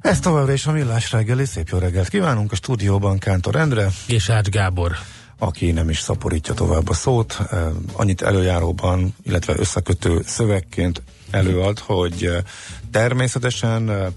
Ez 0.00 0.20
továbbra 0.20 0.52
is 0.52 0.66
a 0.66 0.72
Millás 0.72 1.12
reggeli, 1.12 1.44
szép 1.44 1.68
jó 1.68 1.78
reggelt 1.78 2.08
kívánunk 2.08 2.52
a 2.52 2.54
stúdióban 2.54 3.18
Kántor 3.18 3.56
Endre. 3.56 3.88
És 4.06 4.28
Ács 4.28 4.48
Gábor. 4.48 4.96
Aki 5.38 5.70
nem 5.70 5.90
is 5.90 5.98
szaporítja 5.98 6.54
tovább 6.54 6.88
a 6.88 6.94
szót, 6.94 7.38
annyit 7.92 8.22
előjáróban, 8.22 9.14
illetve 9.22 9.54
összekötő 9.58 10.22
szövegként 10.26 11.02
előad, 11.30 11.78
hogy 11.78 12.30
természetesen 12.90 14.12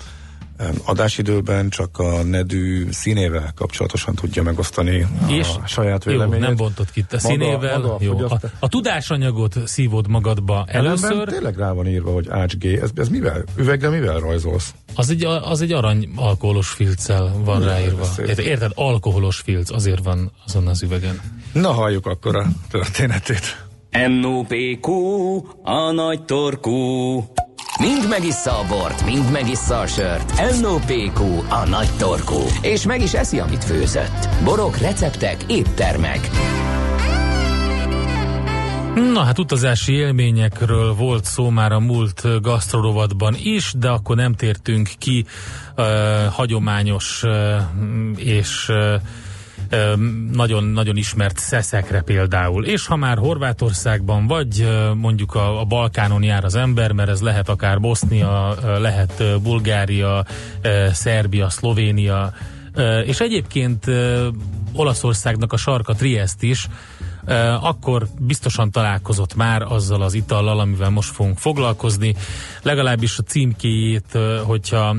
adásidőben 0.85 1.69
csak 1.69 1.97
a 1.97 2.23
nedű 2.23 2.87
színével 2.91 3.51
kapcsolatosan 3.55 4.15
tudja 4.15 4.43
megosztani 4.43 5.07
és 5.27 5.47
a 5.63 5.67
saját 5.67 6.03
véleményét. 6.03 6.39
Jó, 6.41 6.47
nem 6.47 6.55
bontott 6.55 6.91
ki 6.91 7.05
a 7.11 7.19
színével. 7.19 7.79
Maga, 7.79 7.91
maga 7.91 8.03
jó. 8.03 8.19
A, 8.19 8.39
a 8.59 8.67
tudásanyagot 8.67 9.55
szívod 9.65 10.07
magadba 10.07 10.65
először. 10.67 11.11
Ellenben 11.11 11.33
tényleg 11.33 11.57
rá 11.57 11.71
van 11.71 11.87
írva, 11.87 12.11
hogy 12.11 12.27
G. 12.57 12.65
Ez, 12.65 12.89
ez 12.95 13.09
mivel? 13.09 13.43
Üvegre 13.55 13.89
mivel 13.89 14.19
rajzolsz? 14.19 14.73
Az 14.95 15.09
egy, 15.09 15.23
az 15.23 15.61
egy 15.61 15.71
arany 15.71 16.09
alkoholos 16.15 16.69
filccel 16.69 17.33
van 17.45 17.59
Mi 17.59 17.65
ráírva. 17.65 18.05
Érted, 18.17 18.45
érted, 18.45 18.71
alkoholos 18.75 19.37
filc, 19.37 19.71
azért 19.71 20.03
van 20.03 20.31
azon 20.45 20.67
az 20.67 20.81
üvegen. 20.83 21.21
Na 21.53 21.71
halljuk 21.71 22.05
akkor 22.05 22.35
a 22.35 22.47
történetét. 22.69 23.65
NOPQ, 24.21 24.91
a 25.63 25.91
nagy 25.91 26.23
torkú. 26.23 27.23
Mind 27.79 28.07
megissza 28.09 28.59
a 28.59 28.65
bort, 28.67 29.05
mind 29.05 29.31
megissza 29.31 29.79
a 29.79 29.87
sört. 29.87 30.59
NOPQ, 30.61 31.21
a 31.49 31.67
nagy 31.69 31.89
torkú. 31.97 32.39
És 32.61 32.85
meg 32.85 33.01
is 33.01 33.13
eszi, 33.13 33.39
amit 33.39 33.63
főzött. 33.63 34.29
Borok, 34.43 34.77
receptek, 34.77 35.43
éttermek. 35.47 36.29
Na 39.13 39.23
hát 39.23 39.39
utazási 39.39 39.93
élményekről 39.93 40.93
volt 40.93 41.23
szó 41.23 41.49
már 41.49 41.71
a 41.71 41.79
múlt 41.79 42.41
gasztrorovatban 42.41 43.35
is, 43.43 43.73
de 43.77 43.89
akkor 43.89 44.15
nem 44.15 44.33
tértünk 44.33 44.89
ki 44.97 45.25
uh, 45.77 45.85
hagyományos 46.25 47.23
uh, 47.23 47.61
és 48.15 48.69
uh, 48.69 49.01
nagyon-nagyon 50.31 50.97
ismert 50.97 51.37
szeszekre 51.37 52.01
például. 52.01 52.65
És 52.65 52.85
ha 52.85 52.95
már 52.95 53.17
Horvátországban 53.17 54.27
vagy 54.27 54.67
mondjuk 54.95 55.35
a, 55.35 55.59
a 55.59 55.63
Balkánon 55.63 56.23
jár 56.23 56.43
az 56.43 56.55
ember, 56.55 56.91
mert 56.91 57.09
ez 57.09 57.21
lehet 57.21 57.49
akár 57.49 57.79
Bosznia, 57.79 58.55
lehet 58.79 59.23
Bulgária, 59.41 60.25
Szerbia, 60.91 61.49
Szlovénia, 61.49 62.33
és 63.05 63.19
egyébként 63.19 63.85
Olaszországnak 64.73 65.53
a 65.53 65.57
sarka 65.57 65.93
Triest 65.93 66.41
is, 66.41 66.67
akkor 67.61 68.07
biztosan 68.19 68.71
találkozott 68.71 69.35
már 69.35 69.61
azzal 69.61 70.01
az 70.01 70.13
itallal, 70.13 70.59
amivel 70.59 70.89
most 70.89 71.11
fogunk 71.11 71.37
foglalkozni. 71.37 72.15
Legalábbis 72.61 73.17
a 73.17 73.23
címkéjét, 73.23 74.17
hogyha 74.45 74.95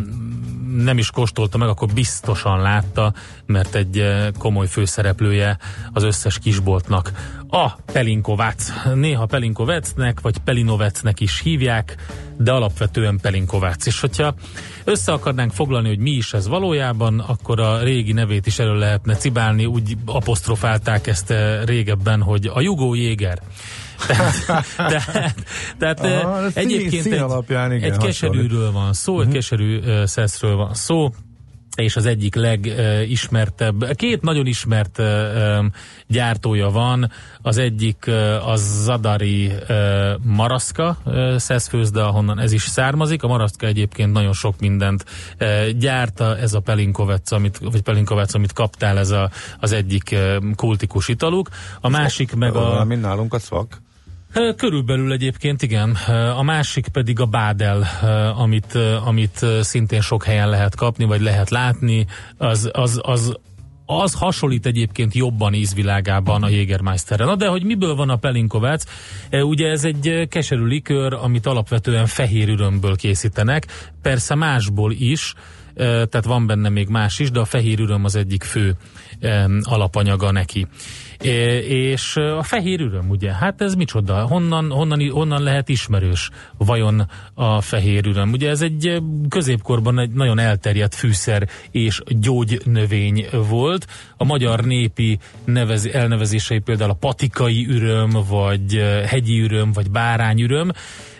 nem 0.76 0.98
is 0.98 1.10
kóstolta 1.10 1.58
meg, 1.58 1.68
akkor 1.68 1.88
biztosan 1.94 2.60
látta, 2.60 3.12
mert 3.46 3.74
egy 3.74 4.04
komoly 4.38 4.66
főszereplője 4.66 5.58
az 5.92 6.02
összes 6.02 6.38
kisboltnak. 6.38 7.12
A 7.50 7.70
Pelinkovác. 7.92 8.72
Néha 8.94 9.26
Pelinkovecnek, 9.26 10.20
vagy 10.20 10.38
Pelinovecnek 10.38 11.20
is 11.20 11.40
hívják, 11.40 11.96
de 12.36 12.52
alapvetően 12.52 13.18
Pelinkovác. 13.20 13.86
És 13.86 14.00
hogyha 14.00 14.34
össze 14.84 15.12
akarnánk 15.12 15.52
foglalni, 15.52 15.88
hogy 15.88 15.98
mi 15.98 16.10
is 16.10 16.32
ez 16.32 16.48
valójában, 16.48 17.20
akkor 17.20 17.60
a 17.60 17.82
régi 17.82 18.12
nevét 18.12 18.46
is 18.46 18.58
elő 18.58 18.78
lehetne 18.78 19.14
cibálni, 19.14 19.64
úgy 19.66 19.96
apostrofálták 20.04 21.06
ezt 21.06 21.34
régebben, 21.64 22.13
hogy 22.20 22.50
a 22.54 22.60
Jugó 22.60 22.94
Jéger. 22.94 23.38
tehát, 24.06 24.46
tehát, 24.76 25.34
tehát 25.78 26.00
Aha, 26.00 26.46
egyébként 26.54 26.90
szín, 26.90 27.02
szín 27.02 27.12
egy, 27.12 27.18
alapján, 27.18 27.72
igen, 27.72 27.92
egy 27.92 27.98
keserűről 27.98 28.72
van 28.72 28.92
szó, 28.92 29.12
uh-huh. 29.12 29.26
egy 29.26 29.28
mhm. 29.28 29.36
keserű 29.36 29.78
uh, 29.78 30.04
szeszről 30.04 30.56
van 30.56 30.74
szó, 30.74 31.10
és 31.76 31.96
az 31.96 32.06
egyik 32.06 32.34
legismertebb, 32.34 33.94
két 33.94 34.22
nagyon 34.22 34.46
ismert 34.46 35.02
gyártója 36.06 36.70
van, 36.70 37.10
az 37.42 37.58
egyik 37.58 38.04
uh, 38.06 38.48
a 38.48 38.56
Zadari 38.56 39.52
Maraszka 40.22 40.96
szeszfőzde, 41.36 42.02
ahonnan 42.02 42.38
ez 42.38 42.52
is 42.52 42.62
származik, 42.62 43.22
a 43.22 43.26
Maraszka 43.26 43.66
egyébként 43.66 44.12
nagyon 44.12 44.32
sok 44.32 44.60
mindent 44.60 45.04
gyárta, 45.78 46.36
ez 46.36 46.54
a 46.54 46.60
Pelinkovec, 46.60 47.30
amit, 47.30 47.58
vagy 47.58 47.82
Pelinkovec, 47.82 48.34
amit 48.34 48.52
kaptál, 48.52 48.98
ez 48.98 49.10
a, 49.10 49.30
az 49.60 49.72
egyik 49.72 50.16
kultikus 50.56 51.08
italuk, 51.08 51.48
a 51.80 51.88
másik 51.88 52.34
meg 52.34 52.54
a... 52.54 52.84
Mint 52.84 53.02
nálunk 53.02 53.34
a 53.34 53.38
szvak. 53.38 53.82
Körülbelül 54.56 55.12
egyébként 55.12 55.62
igen. 55.62 55.90
A 56.36 56.42
másik 56.42 56.88
pedig 56.88 57.20
a 57.20 57.26
bádel, 57.26 57.86
amit, 58.36 58.78
amit 59.04 59.46
szintén 59.60 60.00
sok 60.00 60.24
helyen 60.24 60.48
lehet 60.48 60.74
kapni, 60.74 61.04
vagy 61.04 61.20
lehet 61.20 61.50
látni. 61.50 62.06
Az, 62.36 62.70
az, 62.72 63.00
az, 63.02 63.36
az 63.86 64.14
hasonlít 64.14 64.66
egyébként 64.66 65.14
jobban 65.14 65.54
ízvilágában 65.54 66.42
a 66.42 66.48
Jägermeisterre. 66.48 67.24
Na 67.24 67.36
de 67.36 67.46
hogy 67.46 67.64
miből 67.64 67.94
van 67.94 68.08
a 68.10 68.16
pelinkovác? 68.16 68.84
Ugye 69.30 69.68
ez 69.68 69.84
egy 69.84 70.26
keserű 70.28 70.64
likőr, 70.64 71.12
amit 71.12 71.46
alapvetően 71.46 72.06
fehér 72.06 72.48
ürömből 72.48 72.96
készítenek, 72.96 73.66
persze 74.02 74.34
másból 74.34 74.92
is, 74.92 75.34
tehát 75.74 76.24
van 76.24 76.46
benne 76.46 76.68
még 76.68 76.88
más 76.88 77.18
is, 77.18 77.30
de 77.30 77.40
a 77.40 77.44
fehér 77.44 77.78
üröm 77.80 78.04
az 78.04 78.16
egyik 78.16 78.42
fő 78.42 78.76
alapanyaga 79.62 80.30
neki. 80.30 80.66
És 81.20 82.16
a 82.16 82.42
fehér 82.42 82.80
üröm, 82.80 83.10
ugye? 83.10 83.32
Hát 83.32 83.60
ez 83.60 83.74
micsoda? 83.74 84.26
Honnan, 84.26 84.70
honnan, 84.70 85.10
honnan 85.10 85.42
lehet 85.42 85.68
ismerős 85.68 86.30
vajon 86.58 87.08
a 87.34 87.60
fehér 87.60 88.06
üröm? 88.06 88.32
Ugye 88.32 88.48
ez 88.48 88.62
egy 88.62 89.02
középkorban 89.28 89.98
egy 89.98 90.10
nagyon 90.10 90.38
elterjedt 90.38 90.94
fűszer 90.94 91.48
és 91.70 92.02
gyógynövény 92.06 93.26
volt. 93.48 93.86
A 94.16 94.24
magyar 94.24 94.64
népi 94.64 95.18
nevez, 95.44 95.86
elnevezései 95.86 96.58
például 96.58 96.90
a 96.90 96.94
patikai 96.94 97.66
üröm, 97.68 98.10
vagy 98.28 98.74
hegyi 99.06 99.40
üröm, 99.40 99.72
vagy 99.72 99.90
bárányüröm, 99.90 100.70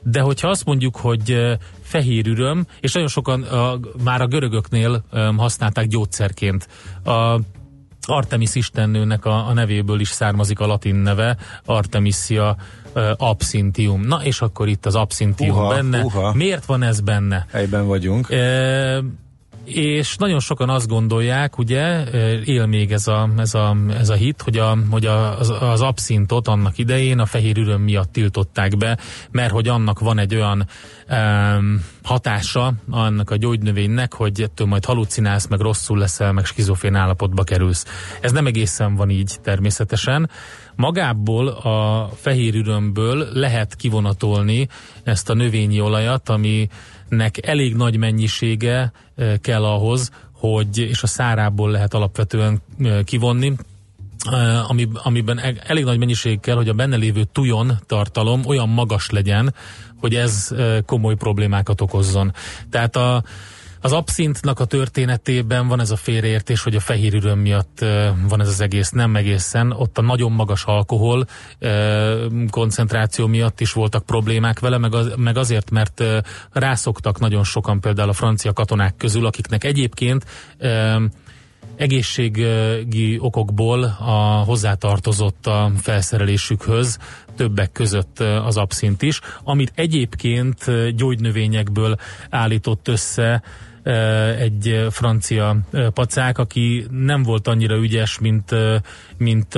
de 0.02 0.20
hogyha 0.20 0.48
azt 0.48 0.64
mondjuk, 0.64 0.96
hogy 0.96 1.56
fehér 1.82 2.26
üröm, 2.26 2.66
és 2.80 2.92
nagyon 2.92 3.08
sokan 3.08 3.42
a, 3.42 3.78
már 4.04 4.20
a 4.20 4.26
görögöknél 4.26 5.04
használták 5.36 5.86
gyógyszerként. 5.86 6.68
A 7.04 7.40
Artemis 8.06 8.54
istennőnek 8.54 9.24
a, 9.24 9.46
a 9.46 9.52
nevéből 9.52 10.00
is 10.00 10.08
származik 10.08 10.60
a 10.60 10.66
latin 10.66 10.94
neve, 10.94 11.36
Artemisia 11.64 12.56
uh, 12.94 13.10
abszintium. 13.16 14.00
Na 14.00 14.24
és 14.24 14.40
akkor 14.40 14.68
itt 14.68 14.86
az 14.86 14.94
abszintium 14.94 15.56
uha, 15.56 15.68
benne. 15.68 16.02
Uha. 16.02 16.34
Miért 16.34 16.64
van 16.64 16.82
ez 16.82 17.00
benne? 17.00 17.46
Helyben 17.50 17.86
vagyunk. 17.86 18.30
E, 18.30 19.02
és 19.64 20.16
nagyon 20.16 20.40
sokan 20.40 20.68
azt 20.68 20.88
gondolják, 20.88 21.58
ugye, 21.58 22.04
él 22.44 22.66
még 22.66 22.92
ez 22.92 23.06
a, 23.06 23.28
ez 23.36 23.54
a, 23.54 23.76
ez 23.98 24.08
a 24.08 24.14
hit, 24.14 24.42
hogy, 24.42 24.56
a, 24.58 24.78
hogy 24.90 25.06
a, 25.06 25.38
az, 25.38 25.52
az 25.60 25.80
abszintot 25.80 26.48
annak 26.48 26.78
idején 26.78 27.18
a 27.18 27.26
fehér 27.26 27.56
üröm 27.56 27.80
miatt 27.80 28.12
tiltották 28.12 28.76
be, 28.76 28.98
mert 29.30 29.52
hogy 29.52 29.68
annak 29.68 29.98
van 29.98 30.18
egy 30.18 30.34
olyan 30.34 30.66
um, 31.10 31.84
hatása 32.02 32.72
annak 32.90 33.30
a 33.30 33.36
gyógynövénynek, 33.36 34.12
hogy 34.12 34.42
ettől 34.42 34.66
majd 34.66 34.84
halucinálsz, 34.84 35.46
meg 35.46 35.60
rosszul 35.60 35.98
leszel, 35.98 36.32
meg 36.32 36.44
skizofén 36.44 36.94
állapotba 36.94 37.42
kerülsz. 37.42 37.86
Ez 38.20 38.32
nem 38.32 38.46
egészen 38.46 38.94
van 38.94 39.10
így 39.10 39.36
természetesen. 39.42 40.30
Magából 40.76 41.48
a 41.48 42.08
fehér 42.14 42.54
ürömből 42.54 43.28
lehet 43.32 43.74
kivonatolni 43.74 44.68
ezt 45.02 45.30
a 45.30 45.34
növényi 45.34 45.80
olajat, 45.80 46.28
ami 46.28 46.68
nek 47.08 47.46
elég 47.46 47.74
nagy 47.74 47.96
mennyisége 47.96 48.92
kell 49.40 49.64
ahhoz, 49.64 50.10
hogy, 50.32 50.78
és 50.78 51.02
a 51.02 51.06
szárából 51.06 51.70
lehet 51.70 51.94
alapvetően 51.94 52.62
kivonni, 53.04 53.52
ami, 54.68 54.88
amiben 54.92 55.38
e, 55.38 55.54
elég 55.66 55.84
nagy 55.84 55.98
mennyiség 55.98 56.40
kell, 56.40 56.56
hogy 56.56 56.68
a 56.68 56.72
benne 56.72 56.96
lévő 56.96 57.24
tujon 57.32 57.78
tartalom 57.86 58.42
olyan 58.46 58.68
magas 58.68 59.10
legyen, 59.10 59.54
hogy 59.96 60.14
ez 60.14 60.54
komoly 60.86 61.14
problémákat 61.14 61.80
okozzon. 61.80 62.32
Tehát 62.70 62.96
a, 62.96 63.22
az 63.84 63.92
abszintnak 63.92 64.60
a 64.60 64.64
történetében 64.64 65.68
van 65.68 65.80
ez 65.80 65.90
a 65.90 65.96
félreértés, 65.96 66.62
hogy 66.62 66.74
a 66.74 66.80
fehér 66.80 67.14
üröm 67.14 67.38
miatt 67.38 67.84
van 68.28 68.40
ez 68.40 68.48
az 68.48 68.60
egész, 68.60 68.90
nem 68.90 69.16
egészen. 69.16 69.72
Ott 69.72 69.98
a 69.98 70.02
nagyon 70.02 70.32
magas 70.32 70.64
alkohol 70.64 71.26
koncentráció 72.50 73.26
miatt 73.26 73.60
is 73.60 73.72
voltak 73.72 74.06
problémák 74.06 74.58
vele, 74.58 74.78
meg, 74.78 74.94
az, 74.94 75.12
meg 75.16 75.36
azért, 75.36 75.70
mert 75.70 76.02
rászoktak 76.52 77.18
nagyon 77.18 77.44
sokan 77.44 77.80
például 77.80 78.08
a 78.08 78.12
francia 78.12 78.52
katonák 78.52 78.96
közül, 78.96 79.26
akiknek 79.26 79.64
egyébként 79.64 80.24
egészségi 81.76 83.18
okokból 83.18 83.82
a 83.98 84.42
hozzátartozott 84.46 85.46
a 85.46 85.70
felszerelésükhöz, 85.76 86.98
többek 87.36 87.72
között 87.72 88.18
az 88.20 88.56
abszint 88.56 89.02
is, 89.02 89.20
amit 89.42 89.72
egyébként 89.74 90.64
gyógynövényekből 90.96 91.96
állított 92.30 92.88
össze 92.88 93.42
egy 94.38 94.86
francia 94.90 95.56
pacák, 95.94 96.38
aki 96.38 96.86
nem 96.90 97.22
volt 97.22 97.48
annyira 97.48 97.76
ügyes, 97.76 98.18
mint, 98.18 98.50
mint 99.16 99.54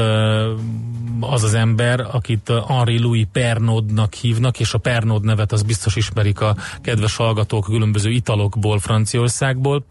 az 1.21 1.43
az 1.43 1.55
ember, 1.55 2.01
akit 2.01 2.53
Henri 2.69 3.01
Louis 3.01 3.27
Pernodnak 3.33 4.15
hívnak, 4.15 4.61
és 4.61 4.75
a 4.75 4.79
Pernod 4.79 5.25
nevet 5.25 5.53
az 5.53 5.63
biztos 5.63 5.97
ismerik 5.97 6.41
a 6.41 6.57
kedves 6.81 7.17
hallgatók 7.17 7.65
különböző 7.65 8.11
italokból 8.11 8.79
Franciaországból 8.79 9.85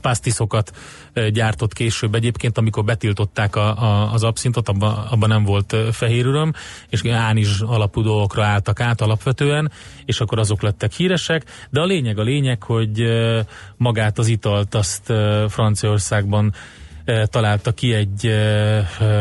pasztiszokat 0.00 0.72
gyártott 1.30 1.72
később 1.72 2.14
egyébként, 2.14 2.58
amikor 2.58 2.84
betiltották 2.84 3.56
a, 3.56 3.82
a, 3.82 4.12
az 4.12 4.24
abszintot, 4.24 4.68
abban 4.68 5.06
abba 5.10 5.26
nem 5.26 5.44
volt 5.44 5.76
fehér 5.92 6.26
öröm, 6.26 6.52
és 6.88 7.04
ánizs 7.04 7.60
alapú 7.60 8.02
dolgokra 8.02 8.44
álltak 8.44 8.80
át 8.80 9.00
alapvetően, 9.00 9.70
és 10.04 10.20
akkor 10.20 10.38
azok 10.38 10.62
lettek 10.62 10.92
híresek, 10.92 11.44
de 11.70 11.80
a 11.80 11.84
lényeg 11.84 12.18
a 12.18 12.22
lényeg, 12.22 12.62
hogy 12.62 13.02
magát 13.76 14.18
az 14.18 14.28
italt 14.28 14.74
azt 14.74 15.12
Franciaországban 15.48 16.52
találta 17.24 17.72
ki 17.72 17.94
egy 17.94 18.34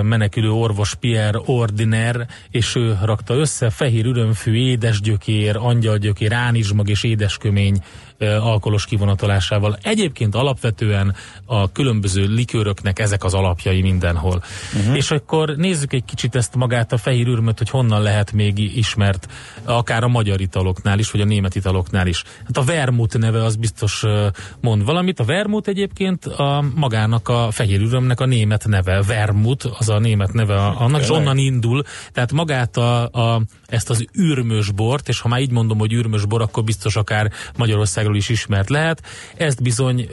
menekülő 0.01 0.51
orvos 0.51 0.95
Pierre 0.95 1.39
Ordiner, 1.45 2.27
és 2.49 2.75
ő 2.75 2.97
rakta 3.03 3.33
össze 3.33 3.69
fehér 3.69 4.05
ürömfű, 4.05 4.53
édesgyökér, 4.53 5.55
angyalgyökér, 5.55 6.29
ránizsmag 6.29 6.89
és 6.89 7.03
édeskömény 7.03 7.83
alkoholos 8.19 8.85
kivonatolásával. 8.85 9.77
Egyébként 9.81 10.35
alapvetően 10.35 11.15
a 11.45 11.71
különböző 11.71 12.27
likőröknek 12.27 12.99
ezek 12.99 13.23
az 13.23 13.33
alapjai 13.33 13.81
mindenhol. 13.81 14.43
Uh-huh. 14.75 14.95
És 14.95 15.11
akkor 15.11 15.55
nézzük 15.55 15.93
egy 15.93 16.05
kicsit 16.05 16.35
ezt 16.35 16.55
magát 16.55 16.91
a 16.91 16.97
fehér 16.97 17.27
ürmöt, 17.27 17.57
hogy 17.57 17.69
honnan 17.69 18.01
lehet 18.01 18.31
még 18.31 18.77
ismert, 18.77 19.27
akár 19.63 20.03
a 20.03 20.07
magyar 20.07 20.41
italoknál 20.41 20.99
is, 20.99 21.11
vagy 21.11 21.21
a 21.21 21.25
német 21.25 21.55
italoknál 21.55 22.07
is. 22.07 22.23
Hát 22.45 22.57
a 22.57 22.63
vermut 22.63 23.17
neve 23.17 23.43
az 23.43 23.55
biztos 23.55 24.03
mond 24.61 24.85
valamit. 24.85 25.19
A 25.19 25.23
vermut 25.23 25.67
egyébként 25.67 26.25
a 26.25 26.63
magának 26.75 27.29
a 27.29 27.47
fehér 27.51 27.81
ürömnek 27.81 28.19
a 28.19 28.25
német 28.25 28.67
neve. 28.67 29.01
Vermut, 29.01 29.63
az 29.63 29.89
a 29.89 29.99
német 29.99 30.33
neve 30.33 30.65
annak, 30.65 31.01
és 31.01 31.09
onnan 31.09 31.37
indul. 31.37 31.83
Tehát 32.11 32.31
magát 32.31 32.77
a, 32.77 33.03
a, 33.03 33.41
ezt 33.67 33.89
az 33.89 34.05
űrmös 34.19 34.71
bort, 34.71 35.07
és 35.07 35.19
ha 35.19 35.27
már 35.27 35.39
így 35.39 35.51
mondom, 35.51 35.77
hogy 35.77 35.93
űrmös 35.93 36.25
bor, 36.25 36.41
akkor 36.41 36.63
biztos 36.63 36.95
akár 36.95 37.31
Magyarország 37.57 38.06
Magyarországról 38.07 38.15
is 38.15 38.29
ismert 38.29 38.69
lehet. 38.69 39.03
Ezt 39.37 39.63
bizony 39.63 40.09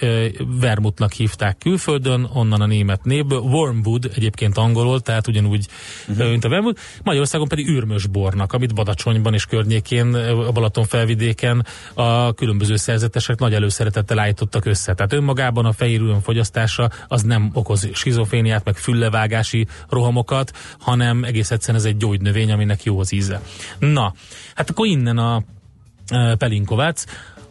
vermutnak 0.60 1.12
hívták 1.12 1.58
külföldön, 1.58 2.28
onnan 2.32 2.60
a 2.60 2.66
német 2.66 3.04
névből. 3.04 3.38
Wormwood 3.38 4.10
egyébként 4.14 4.58
angolul, 4.58 5.00
tehát 5.00 5.26
ugyanúgy, 5.26 5.66
uh-huh. 6.08 6.30
mint 6.30 6.44
a 6.44 6.48
vermut. 6.48 6.80
Magyarországon 7.02 7.48
pedig 7.48 7.68
űrmös 7.68 8.06
bornak, 8.06 8.52
amit 8.52 8.74
Badacsonyban 8.74 9.34
és 9.34 9.46
környékén, 9.46 10.14
a 10.14 10.52
Balaton 10.52 10.84
felvidéken 10.84 11.66
a 11.94 12.32
különböző 12.32 12.76
szerzetesek 12.76 13.38
nagy 13.38 13.54
előszeretettel 13.54 14.18
állítottak 14.18 14.64
össze. 14.64 14.94
Tehát 14.94 15.12
önmagában 15.12 15.64
a 15.64 15.72
fehér 15.72 16.02
fogyasztása 16.22 16.90
az 17.08 17.22
nem 17.22 17.50
okoz 17.52 17.88
skizoféniát, 17.92 18.64
meg 18.64 18.76
füllevágási 18.76 19.66
rohamokat, 19.88 20.52
hanem 20.78 21.24
egész 21.24 21.50
egyszerűen 21.50 21.78
ez 21.78 21.88
egy 21.88 21.96
gyógynövény, 21.96 22.52
aminek 22.52 22.82
jó 22.82 22.98
az 22.98 23.12
íze. 23.12 23.40
Na, 23.78 24.14
hát 24.54 24.70
akkor 24.70 24.86
innen 24.86 25.18
a 25.18 25.42
Pelinkovács, 26.38 27.02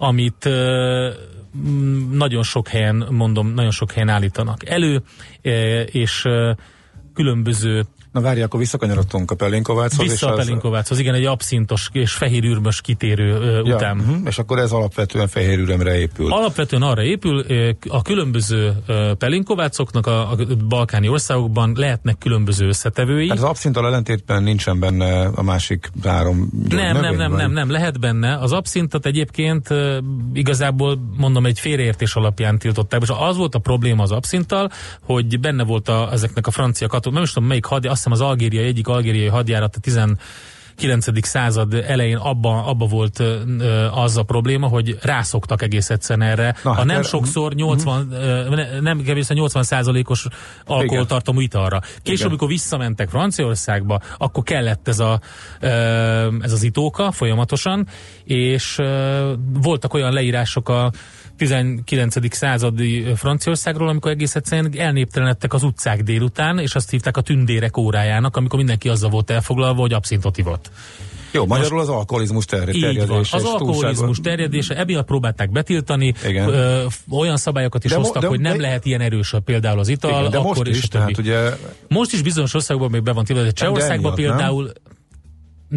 amit 0.04 0.50
nagyon 2.12 2.44
sok 2.44 2.68
helyen, 2.68 3.08
mondom, 3.10 3.54
nagyon 3.54 3.72
sok 3.72 3.92
helyen 3.92 4.10
állítanak 4.10 4.70
elő, 4.70 5.02
és 5.86 6.28
különböző 7.14 7.86
Na 8.14 8.22
várj, 8.22 8.42
akkor 8.42 8.60
visszakanyarodtunk 8.60 9.32
a 9.32 9.36
Pelinkováchoz. 9.36 10.10
Vissza 10.10 10.32
a 10.32 10.36
Pelinkováchoz, 10.36 11.00
igen, 11.00 11.14
egy 11.14 11.26
abszintos 11.26 11.90
és 11.92 12.14
fehér 12.14 12.44
ürmös 12.44 12.82
kitérő 12.82 13.62
ja, 13.66 13.76
után. 13.76 14.00
Uh-huh, 14.00 14.18
és 14.26 14.38
akkor 14.38 14.60
ez 14.60 14.72
alapvetően 14.72 15.28
fehér 15.28 15.60
ürömre 15.60 15.98
épül. 15.98 16.32
Alapvetően 16.34 16.82
arra 16.82 17.04
épül, 17.04 17.46
a 17.88 18.02
különböző 18.02 18.74
Pelinkovácoknak 19.18 20.08
a, 20.08 20.32
a 20.32 20.36
balkáni 20.68 21.08
országokban 21.08 21.74
lehetnek 21.76 22.18
különböző 22.18 22.68
összetevői. 22.68 23.28
Hát 23.28 23.38
az 23.38 23.44
abszinttal 23.44 23.86
ellentétben 23.86 24.44
nincsen 24.44 24.80
benne 24.80 25.26
a 25.26 25.44
másik 25.44 25.90
három 26.04 26.50
Nem, 26.70 27.02
nem, 27.02 27.16
nem, 27.16 27.34
nem, 27.36 27.52
nem, 27.52 27.72
lehet 27.72 28.00
benne. 28.00 28.38
Az 28.38 28.52
abszintot 28.52 29.06
egyébként 29.06 29.68
igazából 30.34 31.00
mondom 31.18 31.46
egy 31.46 31.60
félreértés 31.60 32.16
alapján 32.16 32.58
tiltották, 32.58 33.02
és 33.02 33.10
az 33.18 33.38
volt 33.38 33.56
a 33.56 33.60
probléma 33.60 34.04
az 34.04 34.12
abszinttal, 34.12 34.72
hogy 35.02 35.40
benne 35.40 35.64
volt 35.64 35.90
a, 35.90 36.10
ezeknek 36.12 36.48
a 36.48 36.52
francia 36.52 36.88
katonák, 37.04 37.14
nem 37.14 37.24
is 37.24 37.32
tudom 37.34 37.48
melyik 37.48 37.66
hadi, 37.66 37.88
azt 37.88 37.96
hiszem 37.96 38.12
az 38.12 38.22
algériai, 38.22 38.66
egyik 38.66 38.88
algériai 38.88 39.28
hadjárat 39.28 39.76
a 39.76 39.80
19. 39.80 41.28
század 41.28 41.74
elején 41.74 42.18
abba, 42.18 42.66
abba 42.66 42.86
volt 42.86 43.20
ö, 43.20 43.88
az 43.92 44.18
a 44.18 44.24
probléma, 44.24 44.68
hogy 44.68 44.98
rászoktak 45.02 45.62
egész 45.62 45.90
egyszerűen 45.90 46.30
erre. 46.30 46.56
Na, 46.64 46.74
hát 46.74 46.86
nem 46.86 46.98
er, 46.98 47.04
sokszor 47.04 47.54
80, 47.54 48.08
uh-huh. 48.12 48.76
ö, 48.76 48.82
nem 48.82 49.02
kevésbé 49.02 49.34
80 49.34 49.64
százalékos 49.64 50.28
alkoholtartalmú 50.66 51.40
italra. 51.40 51.80
Később, 51.80 52.16
Igen. 52.16 52.28
amikor 52.28 52.48
visszamentek 52.48 53.10
Franciaországba, 53.10 54.00
akkor 54.18 54.44
kellett 54.44 54.88
ez, 54.88 55.00
a, 55.00 55.20
ö, 55.60 55.68
ez 56.42 56.52
az 56.52 56.64
itóka 56.64 57.12
folyamatosan, 57.12 57.88
és 58.24 58.78
ö, 58.80 59.34
voltak 59.62 59.94
olyan 59.94 60.14
leírások 60.14 60.70
a 60.70 60.92
19. 61.38 62.36
századi 62.36 63.06
Franciaországról, 63.16 63.88
amikor 63.88 64.12
egész 64.12 64.36
egyszerűen 64.36 64.74
elnéptelenedtek 64.78 65.54
az 65.54 65.64
utcák 65.64 66.04
délután, 66.04 66.60
és 66.60 66.76
azt 66.76 66.90
hívták 66.90 67.18
a 67.18 67.22
tündérek 67.22 67.78
órájának, 67.78 68.38
amikor 68.38 68.58
mindenki 68.58 68.90
azzal 68.90 69.10
volt 69.10 69.30
elfoglalva, 69.30 69.82
hogy 69.82 69.94
abszintot 69.94 70.38
ivott. 70.38 70.72
Jó, 71.34 71.46
magyarul 71.46 71.80
az 71.80 71.90
alkoholizmus 71.90 72.46
terjedése. 72.46 73.38
Az 73.38 73.44
alkoholizmus 73.44 74.20
terjedése, 74.24 74.76
emiatt 74.76 75.06
próbálták 75.06 75.52
betiltani, 75.52 76.14
Igen. 76.26 76.50
Ö, 76.50 76.86
olyan 77.10 77.38
szabályokat 77.38 77.84
is 77.84 77.92
de 77.92 77.98
hoztak, 77.98 78.14
mo- 78.14 78.24
de, 78.24 78.28
hogy 78.30 78.40
nem 78.40 78.56
de, 78.56 78.62
lehet 78.62 78.86
ilyen 78.86 79.02
erős 79.02 79.34
például 79.46 79.80
az 79.80 79.88
ital, 79.88 80.20
igen, 80.20 80.32
de 80.32 80.38
akkor 80.38 80.58
most 80.58 80.70
is, 80.70 80.78
is 80.78 80.88
tehát 80.88 81.18
ugye... 81.18 81.50
Most 81.88 82.14
is 82.14 82.22
bizonyos 82.22 82.54
országokban 82.54 82.92
még 82.92 83.04
be 83.04 83.12
van 83.12 83.24
tiltva, 83.24 83.44
de 83.44 83.52
Csehországban 83.52 84.16
például 84.16 84.64
nem? 84.64 84.74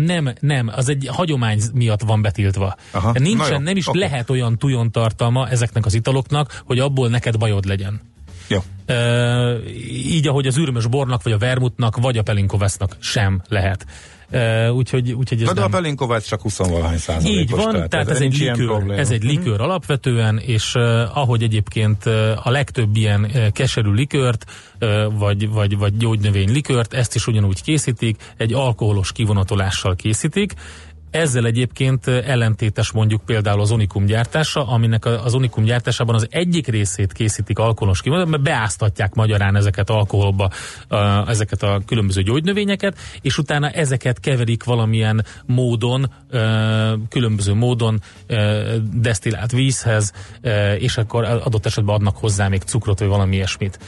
Nem, 0.04 0.32
nem, 0.40 0.70
az 0.75 0.88
egy 0.88 1.08
hagyomány 1.12 1.60
miatt 1.75 2.02
van 2.02 2.22
betiltva. 2.22 2.76
Aha. 2.90 3.12
Nincsen, 3.19 3.52
jó, 3.52 3.58
nem 3.58 3.76
is 3.76 3.87
okay. 3.87 4.00
lehet 4.00 4.31
olyan 4.31 4.58
tujon 4.58 4.93
tartalma 4.93 5.48
ezeknek 5.48 5.87
az 5.87 5.94
italoknak, 5.94 6.62
hogy 6.64 6.78
abból 6.78 7.08
neked 7.08 7.38
bajod 7.38 7.64
legyen. 7.64 8.00
Jó. 8.48 8.58
E, 8.87 9.56
így, 9.90 10.28
ahogy 10.28 10.46
az 10.46 10.58
űrmös 10.58 10.87
bornak, 10.87 11.23
vagy 11.23 11.32
a 11.32 11.38
vermutnak, 11.38 11.97
vagy 11.97 12.18
a 12.18 12.23
pelinkovesznak 12.23 12.97
sem 13.00 13.42
lehet. 13.49 13.87
Uh, 14.32 14.75
úgyhogy, 14.75 15.12
úgyhogy 15.12 15.42
ez 15.42 15.49
de 15.49 15.54
nem... 15.54 15.64
a 15.64 15.68
Pelinkovács 15.68 16.25
csak 16.25 16.40
20 16.40 16.59
valahány 16.59 16.99
százalékos. 16.99 17.40
Így 17.40 17.50
van, 17.50 17.73
tehát, 17.73 17.88
tehát 17.90 18.09
ez, 18.09 18.16
ez 18.16 18.23
egy 18.23 18.38
likőr, 18.38 18.99
ez 18.99 19.11
egy 19.11 19.23
likőr 19.23 19.52
uh-huh. 19.52 19.66
alapvetően, 19.66 20.38
és 20.38 20.75
uh, 20.75 20.82
ahogy 21.18 21.42
egyébként 21.42 22.06
uh, 22.06 22.47
a 22.47 22.50
legtöbb 22.50 22.97
ilyen 22.97 23.25
uh, 23.25 23.49
keserű 23.49 23.90
likőrt, 23.90 24.44
uh, 24.80 25.18
vagy, 25.18 25.49
vagy, 25.49 25.78
vagy 25.78 25.97
gyógynövény 25.97 26.52
likőrt, 26.52 26.94
ezt 26.94 27.14
is 27.14 27.26
ugyanúgy 27.26 27.62
készítik, 27.62 28.32
egy 28.37 28.52
alkoholos 28.52 29.12
kivonatolással 29.12 29.97
készítik, 29.97 30.54
ezzel 31.16 31.46
egyébként 31.46 32.06
ellentétes 32.06 32.90
mondjuk 32.90 33.25
például 33.25 33.61
az 33.61 33.70
Unikum 33.70 34.06
gyártása, 34.06 34.66
aminek 34.66 35.04
az 35.04 35.35
Unikum 35.35 35.64
gyártásában 35.64 36.14
az 36.14 36.26
egyik 36.30 36.66
részét 36.66 37.12
készítik 37.12 37.58
alkoholos 37.58 38.02
kivonat, 38.02 38.28
mert 38.28 38.42
beáztatják 38.42 39.14
magyarán 39.14 39.56
ezeket 39.56 39.90
alkoholba, 39.90 40.50
ezeket 41.26 41.62
a 41.62 41.80
különböző 41.87 42.23
gyógynövényeket, 42.23 42.99
és 43.20 43.38
utána 43.38 43.70
ezeket 43.70 44.20
keverik 44.20 44.64
valamilyen 44.64 45.25
módon, 45.46 46.12
különböző 47.08 47.54
módon 47.54 48.00
desztillált 48.92 49.52
vízhez, 49.52 50.12
és 50.78 50.96
akkor 50.96 51.25
adott 51.25 51.66
esetben 51.66 51.94
adnak 51.94 52.16
hozzá 52.16 52.49
még 52.49 52.62
cukrot, 52.62 52.99
vagy 52.99 53.08
valami 53.08 53.35
ilyesmit. 53.35 53.78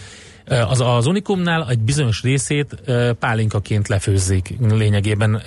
Az, 0.49 0.81
az 0.81 1.07
Unikumnál 1.07 1.67
egy 1.71 1.78
bizonyos 1.78 2.23
részét 2.23 2.83
pálinkaként 3.19 3.88
lefőzzik 3.88 4.55
lényegében 4.61 5.40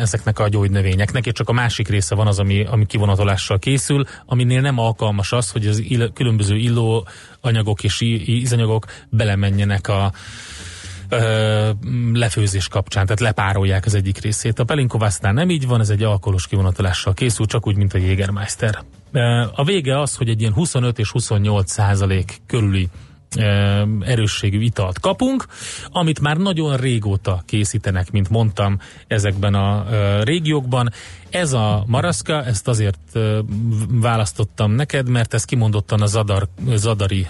ezeknek 0.00 0.38
a 0.38 0.48
gyógynövényeknek, 0.48 1.26
és 1.26 1.32
csak 1.32 1.48
a 1.48 1.52
másik 1.52 1.88
része 1.88 2.14
van 2.14 2.26
az, 2.26 2.38
ami, 2.38 2.64
ami 2.64 2.86
kivonatolással 2.86 3.58
készül, 3.58 4.04
aminél 4.26 4.60
nem 4.60 4.78
alkalmas 4.78 5.32
az, 5.32 5.50
hogy 5.50 5.66
az 5.66 5.78
ill, 5.78 6.12
különböző 6.12 6.56
illó 6.56 7.06
anyagok 7.40 7.84
és 7.84 8.00
ízanyagok 8.00 8.84
belemenjenek 9.08 9.88
a 9.88 10.12
lefőzés 12.12 12.68
kapcsán, 12.68 13.04
tehát 13.04 13.20
lepárolják 13.20 13.86
az 13.86 13.94
egyik 13.94 14.20
részét. 14.20 14.58
A 14.58 14.64
pelinkovásznál 14.64 15.32
nem 15.32 15.50
így 15.50 15.66
van, 15.66 15.80
ez 15.80 15.90
egy 15.90 16.02
alkoholos 16.02 16.46
kivonatolással 16.46 17.14
készül, 17.14 17.46
csak 17.46 17.66
úgy, 17.66 17.76
mint 17.76 17.94
a 17.94 17.98
Jägermeister. 17.98 18.78
A 19.52 19.64
vége 19.64 20.00
az, 20.00 20.16
hogy 20.16 20.28
egy 20.28 20.40
ilyen 20.40 20.52
25 20.52 20.98
és 20.98 21.10
28 21.10 21.70
százalék 21.72 22.36
körüli 22.46 22.88
erősségű 24.00 24.60
italt 24.60 24.98
kapunk, 25.00 25.46
amit 25.88 26.20
már 26.20 26.36
nagyon 26.36 26.76
régóta 26.76 27.42
készítenek, 27.46 28.10
mint 28.10 28.28
mondtam, 28.28 28.78
ezekben 29.06 29.54
a 29.54 29.86
régiókban. 30.22 30.90
Ez 31.30 31.52
a 31.52 31.84
maraszka, 31.86 32.44
ezt 32.44 32.68
azért 32.68 33.18
választottam 33.88 34.72
neked, 34.72 35.08
mert 35.08 35.34
ez 35.34 35.44
kimondottan 35.44 36.02
a 36.02 36.06
zadar, 36.06 36.48
zadari 36.74 37.26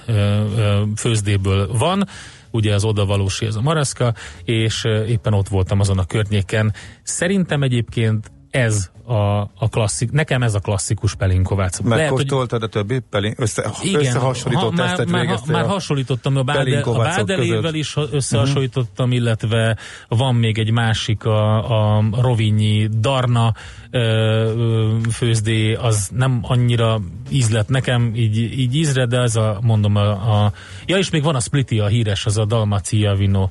főzdéből 0.96 1.76
van, 1.78 2.08
ugye 2.50 2.74
az 2.74 2.84
odavalósi 2.84 3.46
ez 3.46 3.56
a 3.56 3.60
maraszka, 3.60 4.14
és 4.44 4.84
éppen 5.06 5.34
ott 5.34 5.48
voltam 5.48 5.80
azon 5.80 5.98
a 5.98 6.06
környéken. 6.06 6.74
Szerintem 7.02 7.62
egyébként 7.62 8.30
ez 8.50 8.90
a, 9.08 9.40
a 9.40 9.68
klasszik, 9.70 10.10
nekem 10.10 10.42
ez 10.42 10.54
a 10.54 10.58
klasszikus 10.58 11.14
pelinkovács. 11.14 11.80
Megkóstoltad 11.80 12.62
a 12.62 12.66
többi 12.66 12.98
pelin, 13.10 13.34
össze, 13.36 13.70
igen, 13.82 14.00
összehasonlított 14.00 14.70
ha, 14.70 14.76
már, 14.76 14.86
tesztet 14.86 15.10
már, 15.10 15.38
már 15.46 15.66
hasonlítottam 15.66 16.36
a, 16.36 16.42
báde, 16.42 16.80
a 16.80 16.98
bádelével 16.98 17.74
is 17.74 17.96
összehasonlítottam, 18.10 19.06
uh-huh. 19.06 19.20
illetve 19.20 19.76
van 20.08 20.34
még 20.34 20.58
egy 20.58 20.70
másik 20.70 21.24
a, 21.24 21.96
a 21.96 22.04
rovinyi 22.20 22.88
Darna 23.00 23.54
ö, 23.90 24.96
főzdé, 25.12 25.74
az 25.74 26.10
nem 26.14 26.38
annyira 26.42 27.00
ízlet 27.30 27.68
nekem, 27.68 28.12
így, 28.14 28.36
így 28.58 28.74
ízre, 28.74 29.06
de 29.06 29.20
ez 29.20 29.36
a, 29.36 29.58
mondom, 29.62 29.96
a, 29.96 30.10
a 30.10 30.52
ja, 30.86 30.96
és 30.96 31.10
még 31.10 31.22
van 31.22 31.34
a 31.34 31.40
Spliti, 31.40 31.78
a 31.78 31.86
híres, 31.86 32.26
az 32.26 32.38
a 32.38 32.44
Dalmacia 32.44 33.14
Vino, 33.14 33.48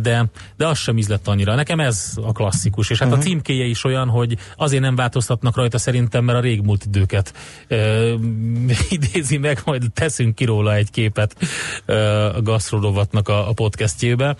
de, 0.00 0.24
de 0.56 0.66
az 0.66 0.78
sem 0.78 0.98
ízlett 0.98 1.28
annyira. 1.28 1.54
Nekem 1.54 1.80
ez 1.80 2.12
a 2.22 2.32
klasszikus, 2.32 2.90
és 2.90 2.98
hát 2.98 3.08
uh-huh. 3.08 3.22
a 3.22 3.24
mhm. 3.24 3.32
címkéje 3.32 3.64
is 3.64 3.84
olyan, 3.84 4.08
hogy 4.08 4.36
azért 4.56 4.82
nem 4.82 4.94
változtatnak 4.94 5.56
rajta 5.56 5.78
szerintem, 5.78 6.24
mert 6.24 6.38
a 6.38 6.40
régmúlt 6.40 6.84
időket 6.84 7.34
uh, 7.70 8.12
idézi 8.96 9.36
meg, 9.36 9.60
majd 9.64 9.82
teszünk 9.92 10.34
ki 10.34 10.44
róla 10.44 10.74
egy 10.74 10.90
képet 10.90 11.36
uh, 11.86 12.36
a 12.36 12.42
gasztrolovatnak 12.42 13.28
a, 13.28 13.48
a 13.48 13.52
podcastjébe. 13.52 14.36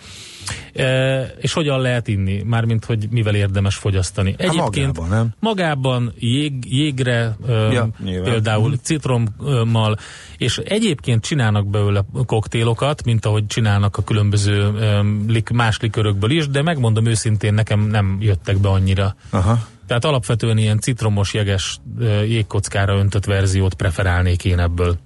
E, 0.73 1.21
és 1.39 1.53
hogyan 1.53 1.79
lehet 1.79 2.07
inni? 2.07 2.43
Mármint, 2.43 2.85
hogy 2.85 3.07
mivel 3.09 3.35
érdemes 3.35 3.75
fogyasztani. 3.75 4.35
Hát 4.39 4.49
Egyébként 4.49 4.97
magában, 4.97 5.17
nem? 5.17 5.33
magában 5.39 6.13
jég, 6.19 6.53
jégre 6.73 7.35
e, 7.47 7.51
ja, 7.53 7.89
például 8.03 8.69
mm. 8.69 8.73
citrommal, 8.81 9.97
és 10.37 10.57
egyébként 10.57 11.23
csinálnak 11.23 11.67
belőle 11.67 12.05
koktélokat, 12.25 13.03
mint 13.03 13.25
ahogy 13.25 13.47
csinálnak 13.47 13.97
a 13.97 14.03
különböző 14.03 14.79
e, 14.79 15.01
lik, 15.27 15.49
más 15.49 15.79
likörökből 15.79 16.31
is, 16.31 16.47
de 16.47 16.61
megmondom 16.61 17.05
őszintén, 17.05 17.53
nekem 17.53 17.79
nem 17.79 18.17
jöttek 18.19 18.57
be 18.57 18.69
annyira. 18.69 19.15
Aha. 19.29 19.67
Tehát 19.87 20.05
alapvetően 20.05 20.57
ilyen 20.57 20.79
citromos, 20.79 21.33
jeges 21.33 21.79
jégkockára 22.27 22.97
öntött 22.97 23.25
verziót 23.25 23.73
preferálnék 23.73 24.45
én 24.45 24.59
ebből. 24.59 24.97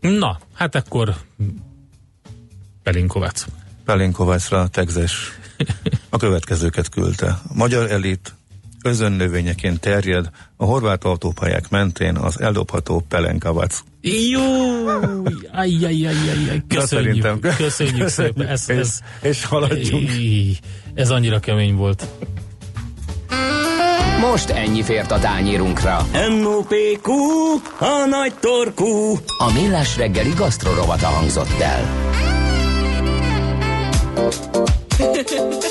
Na, 0.00 0.38
hát 0.54 0.74
akkor 0.74 1.14
Pelinkovac. 2.82 3.46
Pelinkovácsra 3.88 4.66
tegzes 4.66 5.38
a 6.08 6.16
következőket 6.16 6.88
küldte. 6.88 7.26
A 7.26 7.54
magyar 7.54 7.90
elit 7.90 8.34
özönnövényeként 8.82 9.80
terjed 9.80 10.30
a 10.56 10.64
horvát 10.64 11.04
autópályák 11.04 11.68
mentén 11.68 12.16
az 12.16 12.40
eldobható 12.40 13.04
Pelenkavac. 13.08 13.80
Jó! 14.00 14.86
Ajjajajajaj, 15.52 16.62
köszönjük, 16.68 17.56
köszönjük 17.56 18.08
szépen. 18.08 18.46
Ez, 18.46 18.68
ez, 18.68 18.98
és, 19.22 19.28
és 19.28 19.44
haladjunk. 19.44 20.10
Ez 20.94 21.10
annyira 21.10 21.40
kemény 21.40 21.74
volt. 21.74 22.06
Most 24.20 24.50
ennyi 24.50 24.82
fért 24.82 25.10
a 25.10 25.18
tányírunkra. 25.18 26.06
M.O.P.Q. 26.12 27.12
A 27.78 28.06
nagy 28.08 28.34
torkú. 28.40 29.18
A 29.38 29.52
millás 29.52 29.96
reggeli 29.96 30.32
gasztrorovata 30.36 31.06
hangzott 31.06 31.60
el. 31.60 32.37
Ha! 34.18 35.58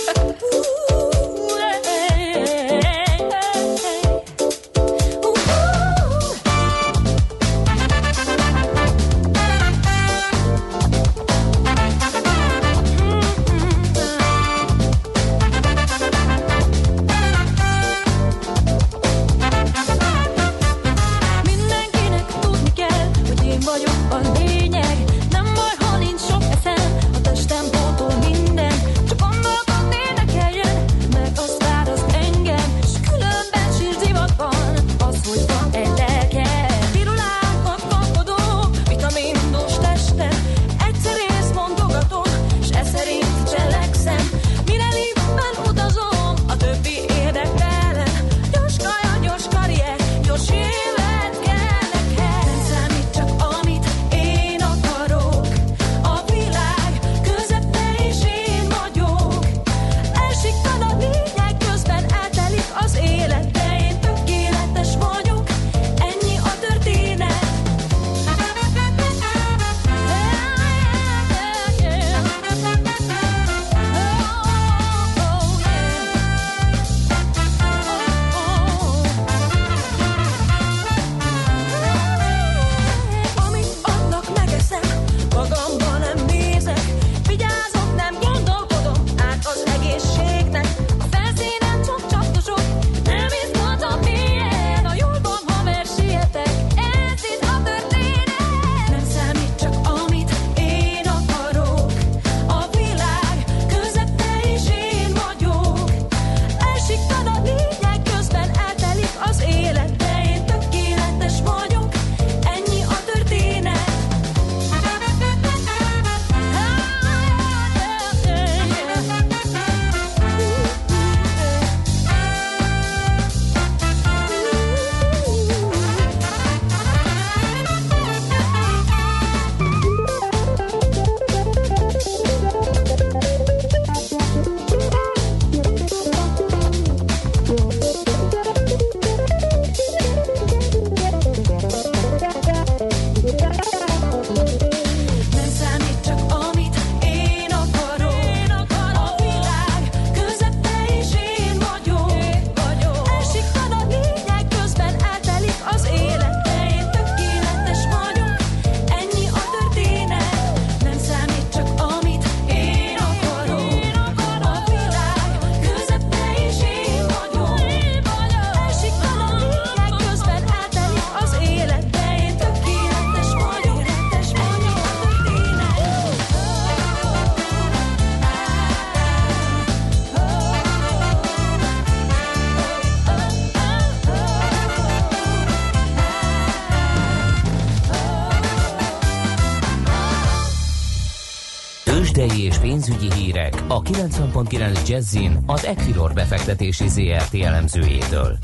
90.9 194.43 194.87
Jazzin 194.87 195.37
az 195.45 195.65
Equilor 195.65 196.13
befektetési 196.13 196.87
ZRT 196.87 197.33
elemzőjétől. 197.33 198.37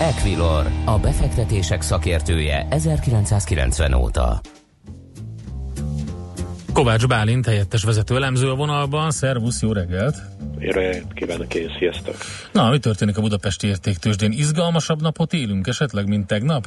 Equilor, 0.00 0.66
a 0.84 0.98
befektetések 0.98 1.82
szakértője 1.82 2.66
1990 2.70 3.92
óta. 3.92 4.40
Kovács 6.72 7.06
Bálint, 7.06 7.46
helyettes 7.46 7.84
vezető 7.84 8.16
elemző 8.16 8.50
a 8.50 8.54
vonalban. 8.54 9.10
Szervusz, 9.10 9.62
jó 9.62 9.72
reggelt! 9.72 10.16
Jó 10.58 10.70
reggelt 10.70 11.12
kívánok 11.12 11.54
én, 11.54 11.74
sziasztok! 11.78 12.14
Na, 12.52 12.70
mi 12.70 12.78
történik 12.78 13.18
a 13.18 13.20
budapesti 13.20 13.66
értéktősdén? 13.66 14.32
Izgalmasabb 14.32 15.00
napot 15.00 15.32
élünk 15.32 15.66
esetleg, 15.66 16.08
mint 16.08 16.26
tegnap? 16.26 16.66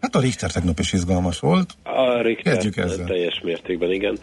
Hát 0.00 0.14
a 0.14 0.20
Richter 0.20 0.50
tegnap 0.50 0.78
is 0.78 0.92
izgalmas 0.92 1.38
volt. 1.38 1.70
A 1.82 2.22
Richter 2.22 2.56
teljes 3.06 3.40
mértékben, 3.42 3.90
igen. 3.90 4.18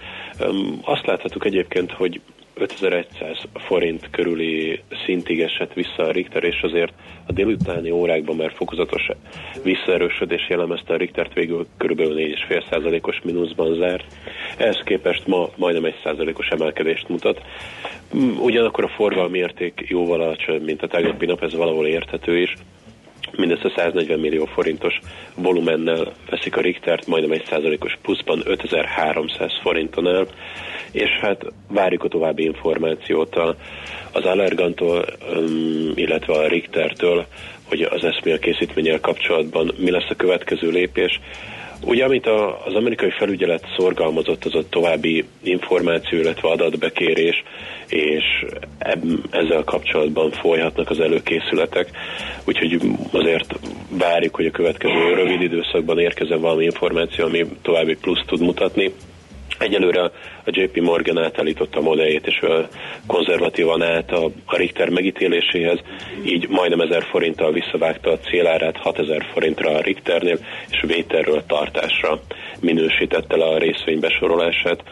Azt 0.81 1.05
láthatjuk 1.05 1.45
egyébként, 1.45 1.91
hogy 1.91 2.21
5100 2.61 3.37
forint 3.53 4.09
körüli 4.09 4.81
szintig 5.05 5.41
esett 5.41 5.73
vissza 5.73 6.03
a 6.03 6.11
Richter, 6.11 6.43
és 6.43 6.61
azért 6.61 6.93
a 7.25 7.31
délutáni 7.31 7.91
órákban 7.91 8.35
már 8.35 8.51
fokozatos 8.51 9.09
visszaerősödés 9.63 10.49
jellemezte 10.49 10.93
a 10.93 10.97
Richtert 10.97 11.33
végül 11.33 11.67
kb. 11.77 11.99
4,5%-os 11.99 13.21
mínuszban 13.23 13.75
zárt. 13.75 14.05
Ehhez 14.57 14.81
képest 14.83 15.27
ma 15.27 15.49
majdnem 15.55 15.93
1%-os 16.03 16.47
emelkedést 16.47 17.09
mutat. 17.09 17.41
Ugyanakkor 18.39 18.83
a 18.83 18.87
forgalmi 18.87 19.37
érték 19.37 19.85
jóval 19.87 20.21
alacsony, 20.21 20.61
mint 20.61 20.81
a 20.81 20.87
tegnapi 20.87 21.25
nap, 21.25 21.43
ez 21.43 21.55
valahol 21.55 21.87
érthető 21.87 22.37
is 22.37 22.53
mindössze 23.39 23.71
140 23.75 24.19
millió 24.19 24.45
forintos 24.45 24.99
volumennel 25.35 26.13
veszik 26.29 26.57
a 26.57 26.61
Richtert, 26.61 27.07
majdnem 27.07 27.31
egy 27.31 27.45
százalékos 27.49 27.97
pluszban 28.01 28.41
5300 28.45 29.51
forinton 29.61 30.07
el, 30.07 30.27
és 30.91 31.09
hát 31.21 31.45
várjuk 31.67 32.03
a 32.03 32.07
további 32.07 32.43
információt 32.43 33.35
az 34.11 34.25
Allergantól, 34.25 35.05
illetve 35.95 36.33
a 36.33 36.47
Richtertől, 36.47 37.25
hogy 37.63 37.81
az 37.81 38.03
eszmél 38.03 38.39
készítménnyel 38.39 38.99
kapcsolatban 38.99 39.71
mi 39.77 39.91
lesz 39.91 40.09
a 40.09 40.15
következő 40.15 40.69
lépés. 40.69 41.19
Ugye, 41.85 42.03
amit 42.03 42.25
a, 42.25 42.65
az 42.65 42.73
amerikai 42.75 43.09
felügyelet 43.09 43.63
szorgalmazott, 43.77 44.45
az 44.45 44.55
a 44.55 44.69
további 44.69 45.25
információ, 45.43 46.19
illetve 46.19 46.49
adatbekérés, 46.49 47.43
és 47.87 48.45
ezzel 49.29 49.63
kapcsolatban 49.63 50.31
folyhatnak 50.31 50.89
az 50.89 50.99
előkészületek. 50.99 51.89
Úgyhogy 52.45 52.81
azért 53.11 53.59
várjuk, 53.89 54.35
hogy 54.35 54.45
a 54.45 54.51
következő 54.51 55.13
rövid 55.13 55.41
időszakban 55.41 55.99
érkezzen 55.99 56.39
valami 56.39 56.63
információ, 56.63 57.25
ami 57.25 57.45
további 57.61 57.95
plusz 57.95 58.25
tud 58.25 58.41
mutatni. 58.41 58.93
Egyelőre 59.59 60.01
a 60.01 60.11
JP 60.45 60.77
Morgan 60.77 61.17
átállította 61.17 61.79
a 61.79 61.81
modelljét, 61.81 62.27
és 62.27 62.45
konzervatívan 63.07 63.81
állt 63.81 64.11
a, 64.11 64.29
Richter 64.47 64.89
megítéléséhez, 64.89 65.79
így 66.25 66.47
majdnem 66.47 66.79
1000 66.79 67.03
forinttal 67.03 67.51
visszavágta 67.51 68.11
a 68.11 68.19
célárát 68.19 68.77
6000 68.77 69.25
forintra 69.33 69.69
a 69.69 69.81
Richternél, 69.81 70.37
és 70.69 70.83
vételről 70.87 71.43
tartásra 71.47 72.19
minősítette 72.61 73.37
le 73.37 73.45
a 73.45 73.57
részvény 73.57 73.99
besorolását. 73.99 74.83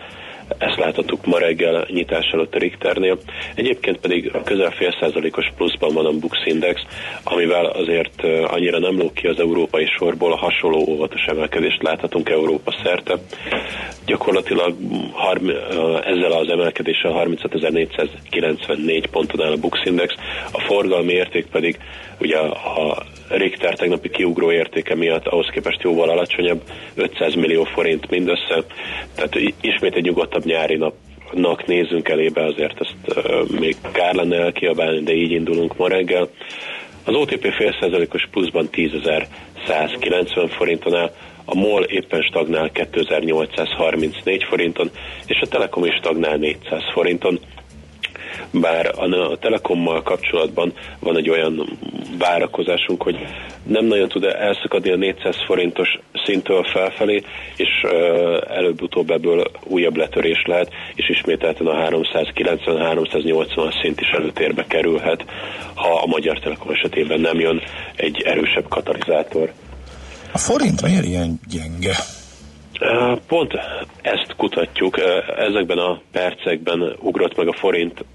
Ezt 0.57 0.77
láthattuk 0.77 1.25
ma 1.25 1.39
reggel 1.39 1.87
nyitás 1.89 2.29
előtt 2.31 2.55
a 2.55 2.57
Richternél. 2.57 3.17
Egyébként 3.55 3.99
pedig 3.99 4.35
a 4.35 4.43
közel 4.43 4.71
fél 4.71 4.95
százalékos 4.99 5.51
pluszban 5.57 5.93
van 5.93 6.05
a 6.05 6.11
Bux 6.11 6.37
Index, 6.45 6.81
amivel 7.23 7.65
azért 7.65 8.23
annyira 8.47 8.79
nem 8.79 8.97
lók 8.97 9.13
ki 9.13 9.27
az 9.27 9.39
európai 9.39 9.85
sorból, 9.97 10.31
a 10.31 10.37
hasonló 10.37 10.85
óvatos 10.87 11.25
emelkedést 11.25 11.83
láthatunk 11.83 12.29
Európa 12.29 12.75
szerte. 12.83 13.17
Gyakorlatilag 14.05 14.75
ezzel 16.03 16.31
az 16.31 16.49
emelkedéssel 16.49 17.11
35.494 17.25 19.03
ponton 19.11 19.45
áll 19.45 19.51
a 19.51 19.57
Bux 19.57 19.79
Index, 19.85 20.13
a 20.51 20.59
forgalmi 20.59 21.13
érték 21.13 21.45
pedig 21.45 21.77
ugye 22.19 22.37
a 22.37 23.03
Richter 23.29 23.75
tegnapi 23.75 24.09
kiugró 24.09 24.51
értéke 24.51 24.95
miatt 24.95 25.27
ahhoz 25.27 25.49
képest 25.49 25.81
jóval 25.81 26.09
alacsonyabb, 26.09 26.61
500 26.95 27.33
millió 27.33 27.63
forint 27.63 28.09
mindössze, 28.09 28.63
tehát 29.15 29.35
ismét 29.61 29.95
egy 29.95 30.03
nyugodtabb 30.03 30.45
nyári 30.45 30.75
nap 30.75 30.93
nak 31.33 31.65
nézzünk 31.65 32.09
elébe, 32.09 32.45
azért 32.45 32.81
ezt 32.81 33.17
uh, 33.17 33.59
még 33.59 33.75
kár 33.91 34.13
lenne 34.13 34.37
elkiabálni, 34.37 35.03
de 35.03 35.13
így 35.13 35.31
indulunk 35.31 35.77
ma 35.77 35.87
reggel. 35.87 36.29
Az 37.03 37.15
OTP 37.15 37.53
fél 37.53 37.75
százalékos 37.79 38.27
pluszban 38.31 38.69
10.190 38.71 40.51
forinton 40.57 40.95
áll, 40.95 41.11
a 41.45 41.55
MOL 41.55 41.83
éppen 41.83 42.21
stagnál 42.21 42.71
2834 42.71 44.43
forinton, 44.43 44.89
és 45.25 45.39
a 45.41 45.47
Telekom 45.47 45.85
is 45.85 45.95
stagnál 45.95 46.37
400 46.37 46.81
forinton 46.93 47.39
bár 48.51 48.91
a 48.95 49.37
Telekommal 49.37 50.01
kapcsolatban 50.01 50.73
van 50.99 51.17
egy 51.17 51.29
olyan 51.29 51.77
várakozásunk, 52.17 53.01
hogy 53.01 53.15
nem 53.63 53.85
nagyon 53.85 54.07
tud 54.07 54.23
elszakadni 54.23 54.91
a 54.91 54.95
400 54.95 55.35
forintos 55.45 55.99
szintől 56.25 56.63
felfelé, 56.63 57.23
és 57.55 57.69
előbb-utóbb 58.47 59.09
ebből 59.09 59.51
újabb 59.63 59.95
letörés 59.95 60.43
lehet, 60.45 60.69
és 60.95 61.09
ismételten 61.09 61.67
a 61.67 61.89
390-380 61.89 63.81
szint 63.81 64.01
is 64.01 64.09
előtérbe 64.09 64.65
kerülhet, 64.67 65.25
ha 65.73 66.01
a 66.01 66.05
Magyar 66.05 66.39
Telekom 66.39 66.69
esetében 66.69 67.19
nem 67.19 67.39
jön 67.39 67.61
egy 67.95 68.21
erősebb 68.25 68.67
katalizátor. 68.67 69.51
A 70.31 70.37
forint 70.37 70.81
miért 70.81 71.05
ilyen 71.05 71.39
gyenge? 71.49 71.95
Pont 73.27 73.53
ezt 74.01 74.33
kutatjuk. 74.37 74.97
Ezekben 75.37 75.77
a 75.77 76.01
percekben 76.11 76.95
ugrott 76.99 77.35
meg 77.37 77.47
a 77.47 77.53
forint 77.53 78.05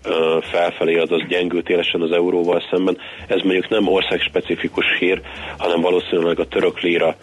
felfelé, 0.41 0.99
azaz 0.99 1.23
gyengült 1.29 1.69
élesen 1.69 2.01
az 2.01 2.13
euróval 2.13 2.63
szemben. 2.71 2.99
Ez 3.27 3.41
mondjuk 3.43 3.69
nem 3.69 3.89
országspecifikus 3.89 4.87
hír, 4.99 5.21
hanem 5.59 5.81
valószínűleg 5.81 6.39
a 6.39 6.47
török 6.49 6.81
líra 6.81 7.17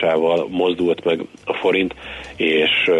felpattanásával 0.00 0.48
mozdult 0.48 1.04
meg 1.04 1.26
a 1.44 1.54
forint, 1.54 1.94
és 2.36 2.90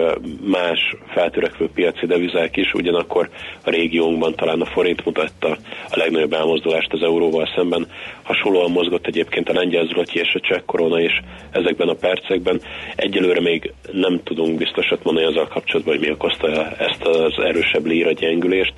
más 0.45 0.95
feltörekvő 1.09 1.69
piaci 1.75 2.07
devizák 2.07 2.57
is, 2.57 2.75
ugyanakkor 2.75 3.29
a 3.65 3.71
régiónkban 3.71 4.35
talán 4.35 4.61
a 4.61 4.65
forint 4.65 5.05
mutatta 5.05 5.49
a 5.91 5.97
legnagyobb 5.97 6.33
elmozdulást 6.33 6.93
az 6.93 7.03
euróval 7.03 7.49
szemben. 7.57 7.87
Hasonlóan 8.23 8.71
mozgott 8.71 9.07
egyébként 9.07 9.49
a 9.49 9.53
lengyel 9.53 9.87
zloty 9.87 10.19
és 10.19 10.35
a 10.35 10.41
cseh 10.41 10.61
korona 10.67 11.01
is 11.01 11.21
ezekben 11.51 11.89
a 11.89 11.95
percekben. 11.95 12.61
Egyelőre 12.97 13.41
még 13.41 13.73
nem 13.93 14.21
tudunk 14.25 14.59
biztosat 14.59 15.05
mondani 15.05 15.27
azzal 15.27 15.49
kapcsolatban, 15.49 15.97
hogy 15.97 16.07
mi 16.07 16.13
okozta 16.13 16.71
ezt 16.77 17.03
az 17.03 17.39
erősebb 17.45 17.87
líra 17.87 18.13
gyengülést. 18.13 18.73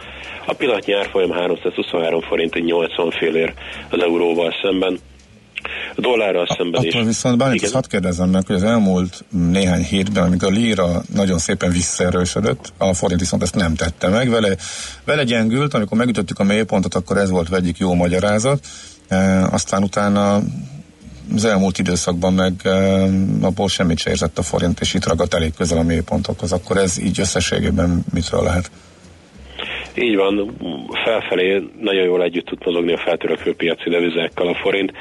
A 0.46 0.54
pillanatnyi 0.54 0.92
árfolyam 0.92 1.30
323 1.30 2.20
forint 2.20 2.64
80 2.64 3.10
félér 3.10 3.52
az 3.90 4.02
euróval 4.02 4.54
szemben 4.62 4.98
dollárral 5.96 6.46
szemben 6.56 6.84
is. 6.84 6.94
viszont 6.94 7.36
bármit 7.36 7.70
hadd 7.70 7.88
kérdezem 7.88 8.30
meg, 8.30 8.46
hogy 8.46 8.56
az 8.56 8.62
elmúlt 8.62 9.24
néhány 9.28 9.82
hétben, 9.82 10.24
amikor 10.24 10.48
a 10.48 10.50
lira 10.50 11.02
nagyon 11.14 11.38
szépen 11.38 11.70
visszaerősödött, 11.70 12.72
a 12.78 12.94
forint 12.94 13.20
viszont 13.20 13.42
ezt 13.42 13.54
nem 13.54 13.74
tette 13.74 14.08
meg, 14.08 14.28
vele, 14.30 14.56
vele 15.04 15.24
gyengült, 15.24 15.74
amikor 15.74 15.98
megütöttük 15.98 16.38
a 16.38 16.44
mélypontot, 16.44 16.94
akkor 16.94 17.16
ez 17.16 17.30
volt 17.30 17.54
egyik 17.54 17.78
jó 17.78 17.94
magyarázat, 17.94 18.66
e, 19.08 19.44
aztán 19.44 19.82
utána 19.82 20.40
az 21.34 21.44
elmúlt 21.44 21.78
időszakban 21.78 22.32
meg 22.32 22.52
e, 22.64 23.02
abból 23.40 23.68
semmit 23.68 23.98
se 23.98 24.10
érzett 24.10 24.38
a 24.38 24.42
forint, 24.42 24.80
és 24.80 24.94
itt 24.94 25.06
ragadt 25.06 25.34
elég 25.34 25.54
közel 25.54 25.78
a 25.78 25.82
mélypontokhoz, 25.82 26.52
akkor 26.52 26.76
ez 26.76 26.98
így 26.98 27.20
összességében 27.20 28.04
mitről 28.12 28.42
lehet? 28.42 28.70
Így 29.96 30.16
van, 30.16 30.56
felfelé 31.04 31.62
nagyon 31.80 32.04
jól 32.04 32.22
együtt 32.22 32.46
tud 32.46 32.64
mozogni 32.64 32.92
a 32.92 32.98
feltörekvő 32.98 33.54
piaci 33.54 33.90
devizákkal 33.90 34.48
a 34.48 34.54
forint, 34.54 34.92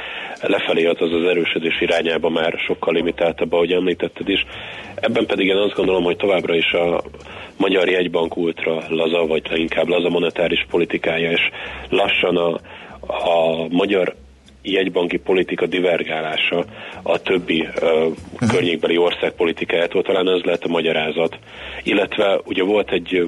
lefelé 0.42 0.86
az 0.86 0.98
az 1.00 1.28
erősödés 1.28 1.82
irányába 1.82 2.30
már 2.30 2.54
sokkal 2.68 2.94
limitáltabb, 2.94 3.54
ahogy 3.54 3.72
említetted 3.72 4.30
is. 4.30 4.46
Ebben 4.96 5.26
pedig 5.26 5.48
én 5.48 5.56
azt 5.56 5.76
gondolom, 5.76 6.04
hogy 6.04 6.18
továbbra 6.18 6.56
is 6.56 6.72
a 6.72 7.04
Magyar 7.58 7.90
Jegybank 7.90 8.38
ultra 8.38 8.84
laza, 8.90 9.26
vagy 9.26 9.60
inkább 9.60 9.88
laza 9.88 10.10
monetáris 10.10 10.66
politikája, 10.70 11.32
és 11.32 11.42
lassan 11.90 12.38
a, 12.38 12.60
a 13.08 13.68
magyar 13.70 14.16
jegybanki 14.62 15.18
politika 15.18 15.66
divergálása 15.66 16.66
a 17.04 17.22
többi 17.22 17.68
ö, 17.82 18.08
környékbeli 18.50 18.98
ország 18.98 19.32
politikájától, 19.32 20.02
talán 20.02 20.30
ez 20.30 20.42
lehet 20.44 20.64
a 20.64 20.70
magyarázat. 20.70 21.38
Illetve 21.84 22.40
ugye 22.46 22.64
volt 22.64 22.92
egy 22.92 23.28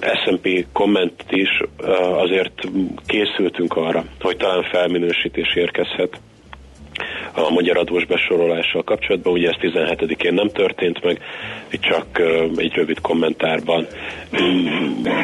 S&P 0.00 0.66
komment 0.72 1.24
is, 1.28 1.48
uh, 1.80 2.20
azért 2.22 2.52
készültünk 3.06 3.76
arra, 3.76 4.04
hogy 4.20 4.36
talán 4.36 4.62
felminősítés 4.62 5.54
érkezhet 5.54 6.20
a 7.34 7.50
magyar 7.50 7.76
adós 7.76 8.04
besorolással 8.04 8.82
kapcsolatban. 8.82 9.32
Ugye 9.32 9.48
ez 9.48 9.56
17-én 9.60 10.34
nem 10.34 10.48
történt 10.48 11.04
meg, 11.04 11.20
csak 11.80 12.06
egy 12.56 12.72
rövid 12.74 13.00
kommentárban 13.00 13.86
mm, 14.42 14.66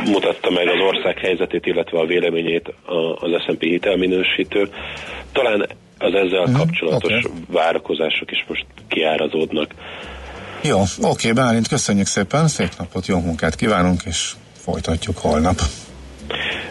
mutatta 0.05 0.51
meg 0.51 0.69
az 0.69 0.81
ország 0.81 1.19
helyzetét, 1.19 1.67
illetve 1.67 1.99
a 1.99 2.07
véleményét 2.07 2.73
az 3.21 3.43
S&P 3.47 3.63
hitelminősítő. 3.63 4.69
Talán 5.33 5.67
az 5.99 6.15
ezzel 6.15 6.41
uh-huh, 6.41 6.57
kapcsolatos 6.57 7.25
okay. 7.25 7.31
várakozások 7.51 8.31
is 8.31 8.45
most 8.49 8.67
kiárazódnak. 8.89 9.71
Jó, 10.63 10.83
oké, 11.01 11.33
Bálint, 11.33 11.69
köszönjük 11.69 12.07
szépen, 12.07 12.49
szép 12.49 12.71
napot, 12.79 13.07
jó 13.07 13.21
munkát 13.21 13.55
kívánunk, 13.55 14.03
és 14.05 14.33
folytatjuk 14.53 15.19
holnap. 15.19 15.61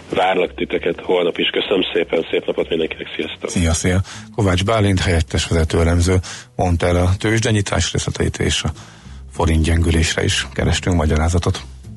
Várlak 0.09 0.55
titeket 0.55 1.01
holnap 1.01 1.37
is. 1.37 1.49
Köszönöm 1.49 1.81
szépen, 1.93 2.25
szép 2.31 2.45
napot 2.45 2.69
mindenkinek, 2.69 3.07
sziasztok! 3.15 3.49
Szia, 3.49 3.73
szia! 3.73 4.01
Kovács 4.35 4.63
Bálint, 4.63 4.99
helyettes 4.99 5.47
vezetőelemző 5.47 6.15
mondta 6.55 6.87
el 6.87 6.95
a 6.95 7.09
tőzsdenyítás 7.17 7.91
részleteit 7.91 8.37
és 8.37 8.63
a 8.63 8.71
forint 9.31 9.63
gyengülésre 9.63 10.23
is 10.23 10.47
kerestünk 10.53 10.95
magyarázatot. 10.95 11.61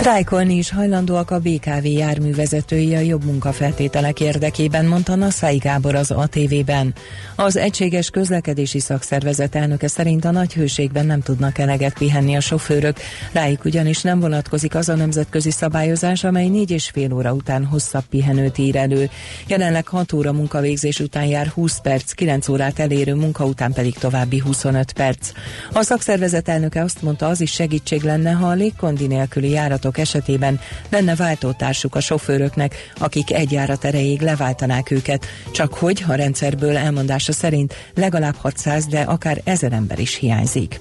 Sztrájkolni 0.00 0.54
is 0.54 0.70
hajlandóak 0.70 1.30
a 1.30 1.38
BKV 1.38 1.86
járművezetői 1.86 2.94
a 2.94 2.98
jobb 2.98 3.24
munkafeltételek 3.24 4.20
érdekében, 4.20 4.84
mondta 4.84 5.14
Nassai 5.14 5.56
Gábor 5.56 5.94
az 5.94 6.10
ATV-ben. 6.10 6.94
Az 7.36 7.56
Egységes 7.56 8.10
Közlekedési 8.10 8.80
Szakszervezet 8.80 9.54
elnöke 9.54 9.88
szerint 9.88 10.24
a 10.24 10.30
nagy 10.30 10.52
hőségben 10.52 11.06
nem 11.06 11.20
tudnak 11.20 11.58
eleget 11.58 11.98
pihenni 11.98 12.36
a 12.36 12.40
sofőrök, 12.40 12.96
rájuk 13.32 13.64
ugyanis 13.64 14.02
nem 14.02 14.20
vonatkozik 14.20 14.74
az 14.74 14.88
a 14.88 14.94
nemzetközi 14.94 15.50
szabályozás, 15.50 16.24
amely 16.24 16.48
négy 16.48 16.70
és 16.70 16.90
fél 16.92 17.12
óra 17.12 17.32
után 17.32 17.64
hosszabb 17.64 18.04
pihenőt 18.10 18.58
ír 18.58 18.76
elő. 18.76 19.10
Jelenleg 19.46 19.86
6 19.86 20.12
óra 20.12 20.32
munkavégzés 20.32 21.00
után 21.00 21.24
jár 21.24 21.46
20 21.46 21.80
perc, 21.80 22.12
9 22.12 22.48
órát 22.48 22.78
elérő 22.78 23.14
munka 23.14 23.44
után 23.44 23.72
pedig 23.72 23.94
további 23.94 24.38
25 24.38 24.92
perc. 24.92 25.30
A 25.72 25.82
szakszervezet 25.82 26.48
elnöke 26.48 26.82
azt 26.82 27.02
mondta, 27.02 27.26
az 27.26 27.40
is 27.40 27.52
segítség 27.52 28.02
lenne, 28.02 28.30
ha 28.30 28.46
a 28.46 28.54
légkondi 28.54 29.06
nélküli 29.06 29.50
járatok 29.50 29.88
járatok 29.90 29.98
esetében 29.98 30.60
lenne 30.88 31.14
váltótársuk 31.14 31.94
a 31.94 32.00
sofőröknek, 32.00 32.92
akik 32.98 33.32
egy 33.32 33.52
járat 33.52 33.84
erejéig 33.84 34.20
leváltanák 34.20 34.90
őket, 34.90 35.26
csak 35.52 35.74
hogy 35.74 36.04
a 36.08 36.14
rendszerből 36.14 36.76
elmondása 36.76 37.32
szerint 37.32 37.74
legalább 37.94 38.36
600, 38.36 38.86
de 38.86 39.00
akár 39.00 39.40
ezer 39.44 39.72
ember 39.72 39.98
is 39.98 40.14
hiányzik. 40.14 40.80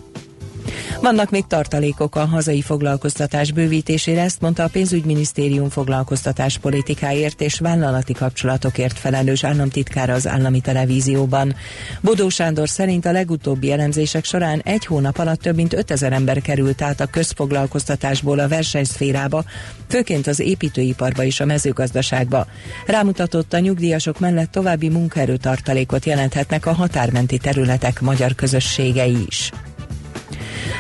Vannak 1.02 1.30
még 1.30 1.48
tartalékok 1.48 2.16
a 2.16 2.26
hazai 2.26 2.62
foglalkoztatás 2.62 3.52
bővítésére, 3.52 4.22
ezt 4.22 4.42
mondta 4.42 4.64
a 4.64 4.68
pénzügyminisztérium 4.68 5.70
foglalkoztatás 5.70 6.58
politikáért 6.58 7.42
és 7.42 7.60
vállalati 7.60 8.14
kapcsolatokért 8.14 9.00
felelős 9.00 9.44
államtitkára 9.44 10.14
az 10.14 10.28
állami 10.28 10.62
televízióban. 10.62 11.56
Bodó 12.02 12.30
Sándor 12.30 12.70
szerint 12.70 13.06
a 13.06 13.12
legutóbbi 13.12 13.72
elemzések 13.72 14.26
során 14.26 14.62
egy 14.64 14.86
hónap 14.86 15.18
alatt 15.18 15.42
több 15.42 15.56
mint 15.56 15.74
5000 15.74 16.14
ember 16.14 16.42
került 16.42 16.82
át 16.82 17.02
a 17.02 17.06
közfoglalkoztatásból 17.06 18.40
a 18.40 18.48
versenyszférába, 18.48 19.44
főként 19.88 20.28
az 20.28 20.40
építőiparba 20.40 21.24
és 21.24 21.40
a 21.40 21.46
mezőgazdaságba. 21.46 22.48
Rámutatott 22.86 23.54
a 23.54 23.60
nyugdíjasok 23.60 24.20
mellett 24.20 24.52
további 24.52 24.90
munkaerőtartalékot 24.90 26.06
jelenthetnek 26.06 26.66
a 26.66 26.74
határmenti 26.74 27.38
területek 27.38 28.02
magyar 28.02 28.36
közösségei 28.36 29.18
is. 29.28 29.52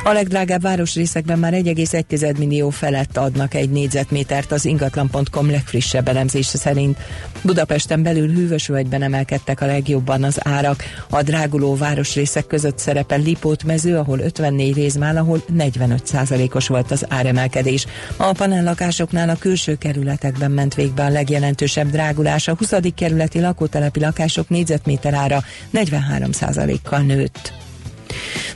A 0.03 0.11
legdrágább 0.11 0.61
városrészekben 0.61 1.39
már 1.39 1.53
1,1 1.53 2.37
millió 2.37 2.69
felett 2.69 3.17
adnak 3.17 3.53
egy 3.53 3.69
négyzetmétert 3.69 4.51
az 4.51 4.65
ingatlan.com 4.65 5.49
legfrissebb 5.49 6.07
elemzése 6.07 6.57
szerint. 6.57 6.97
Budapesten 7.41 8.03
belül 8.03 8.33
hűvös 8.33 8.67
völgyben 8.67 9.01
emelkedtek 9.01 9.61
a 9.61 9.65
legjobban 9.65 10.23
az 10.23 10.39
árak. 10.43 10.83
A 11.09 11.21
dráguló 11.21 11.75
városrészek 11.75 12.47
között 12.47 12.77
szerepel 12.77 13.19
Lipót 13.19 13.63
mező, 13.63 13.97
ahol 13.97 14.19
54 14.19 14.75
részmál, 14.75 15.17
ahol 15.17 15.43
45% 15.57 16.55
os 16.55 16.67
volt 16.67 16.91
az 16.91 17.05
áremelkedés. 17.09 17.85
A 18.17 18.31
panellakásoknál 18.31 19.29
a 19.29 19.35
külső 19.39 19.75
kerületekben 19.75 20.51
ment 20.51 20.75
végbe 20.75 21.03
a 21.03 21.09
legjelentősebb 21.09 21.89
drágulás. 21.89 22.47
A 22.47 22.55
20. 22.57 22.73
kerületi 22.95 23.39
lakótelepi 23.39 23.99
lakások 23.99 24.49
négyzetméter 24.49 25.13
ára 25.13 25.43
43% 25.73 26.77
kal 26.83 26.99
nőtt. 26.99 27.67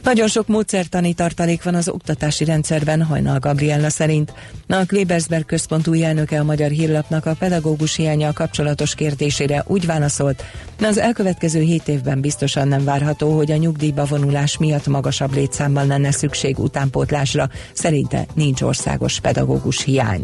Nagyon 0.03 0.27
sok 0.27 0.47
módszertani 0.47 1.13
tartalék 1.13 1.63
van 1.63 1.75
az 1.75 1.89
oktatási 1.89 2.45
rendszerben, 2.45 3.03
Hajnal 3.03 3.39
Gabriella 3.39 3.89
szerint. 3.89 4.33
A 4.67 4.85
Klebersberg 4.85 5.45
központ 5.45 5.87
új 5.87 6.03
elnöke 6.03 6.39
a 6.39 6.43
Magyar 6.43 6.69
Hírlapnak 6.69 7.25
a 7.25 7.35
pedagógus 7.39 7.95
hiánya 7.95 8.33
kapcsolatos 8.33 8.95
kérdésére 8.95 9.63
úgy 9.67 9.85
válaszolt, 9.85 10.43
az 10.81 10.97
elkövetkező 10.97 11.61
hét 11.61 11.87
évben 11.87 12.21
biztosan 12.21 12.67
nem 12.67 12.83
várható, 12.83 13.35
hogy 13.35 13.51
a 13.51 13.55
nyugdíjba 13.55 14.05
vonulás 14.05 14.57
miatt 14.57 14.87
magasabb 14.87 15.33
létszámban 15.33 15.87
lenne 15.87 16.11
szükség 16.11 16.59
utánpótlásra. 16.59 17.49
Szerinte 17.73 18.25
nincs 18.33 18.61
országos 18.61 19.19
pedagógus 19.19 19.83
hiány. 19.83 20.23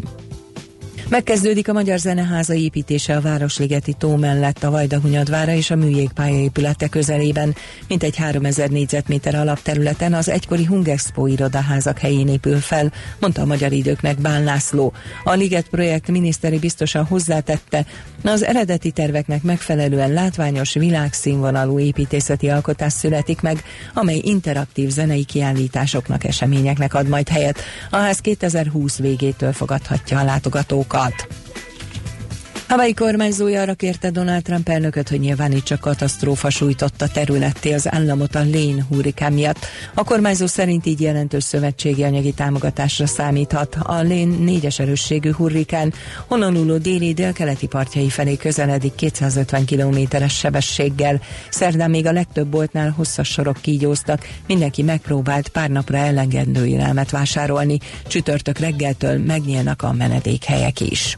Megkezdődik 1.10 1.68
a 1.68 1.72
Magyar 1.72 1.98
Zeneháza 1.98 2.54
építése 2.54 3.16
a 3.16 3.20
Városligeti 3.20 3.92
tó 3.92 4.16
mellett 4.16 4.62
a 4.62 4.70
Vajdahunyadvára 4.70 5.52
és 5.52 5.70
a 5.70 5.76
műjégpálya 5.76 6.38
épülete 6.38 6.88
közelében, 6.88 7.54
mint 7.88 8.02
egy 8.02 8.16
3000 8.16 8.68
négyzetméter 8.68 9.34
alapterületen 9.34 10.14
az 10.14 10.28
egykori 10.28 10.64
Hungexpo 10.64 11.26
irodaházak 11.26 11.98
helyén 11.98 12.28
épül 12.28 12.58
fel, 12.58 12.92
mondta 13.20 13.42
a 13.42 13.46
Magyar 13.46 13.72
Időknek 13.72 14.18
Bán 14.20 14.44
László. 14.44 14.92
A 15.24 15.32
Liget 15.32 15.68
projekt 15.68 16.08
miniszteri 16.08 16.58
biztosan 16.58 17.04
hozzátette, 17.04 17.86
az 18.24 18.44
eredeti 18.44 18.90
terveknek 18.90 19.42
megfelelően 19.42 20.12
látványos 20.12 20.72
világszínvonalú 20.72 21.78
építészeti 21.78 22.48
alkotás 22.48 22.92
születik 22.92 23.40
meg, 23.40 23.62
amely 23.94 24.20
interaktív 24.24 24.88
zenei 24.90 25.24
kiállításoknak, 25.24 26.24
eseményeknek 26.24 26.94
ad 26.94 27.08
majd 27.08 27.28
helyet. 27.28 27.58
A 27.90 27.96
ház 27.96 28.18
2020 28.18 28.98
végétől 28.98 29.52
fogadhatja 29.52 30.18
a 30.18 30.24
látogatókat 30.24 30.98
साथ 31.00 31.49
Hawaii 32.70 32.94
kormányzója 32.94 33.60
arra 33.60 33.74
kérte 33.74 34.10
Donald 34.10 34.42
Trump 34.42 34.68
elnököt, 34.68 35.08
hogy 35.08 35.20
nyilvánítsa 35.20 35.78
katasztrófa 35.78 36.50
sújtotta 36.50 37.08
területté 37.08 37.72
az 37.72 37.92
államot 37.92 38.34
a 38.34 38.38
Lane 38.38 38.84
hurrikán 38.88 39.32
miatt. 39.32 39.66
A 39.94 40.04
kormányzó 40.04 40.46
szerint 40.46 40.86
így 40.86 41.00
jelentős 41.00 41.44
szövetségi 41.44 42.04
anyagi 42.04 42.32
támogatásra 42.32 43.06
számíthat. 43.06 43.74
A 43.82 43.94
Lane 43.94 44.36
négyes 44.38 44.78
erősségű 44.78 45.32
hurrikán 45.32 45.92
Honolulu 46.28 46.78
déli 46.78 47.12
délkeleti 47.12 47.66
partjai 47.66 48.08
felé 48.08 48.36
közeledik 48.36 48.94
250 48.94 49.64
kilométeres 49.64 50.38
sebességgel. 50.38 51.20
Szerdán 51.48 51.90
még 51.90 52.06
a 52.06 52.12
legtöbb 52.12 52.46
boltnál 52.46 52.90
hosszas 52.90 53.28
sorok 53.28 53.56
kígyóztak, 53.60 54.28
mindenki 54.46 54.82
megpróbált 54.82 55.48
pár 55.48 55.70
napra 55.70 55.96
elengedő 55.96 56.66
élelmet 56.66 57.10
vásárolni. 57.10 57.78
Csütörtök 58.06 58.58
reggeltől 58.58 59.18
megnyílnak 59.18 59.82
a 59.82 59.92
menedékhelyek 59.92 60.80
is. 60.80 61.16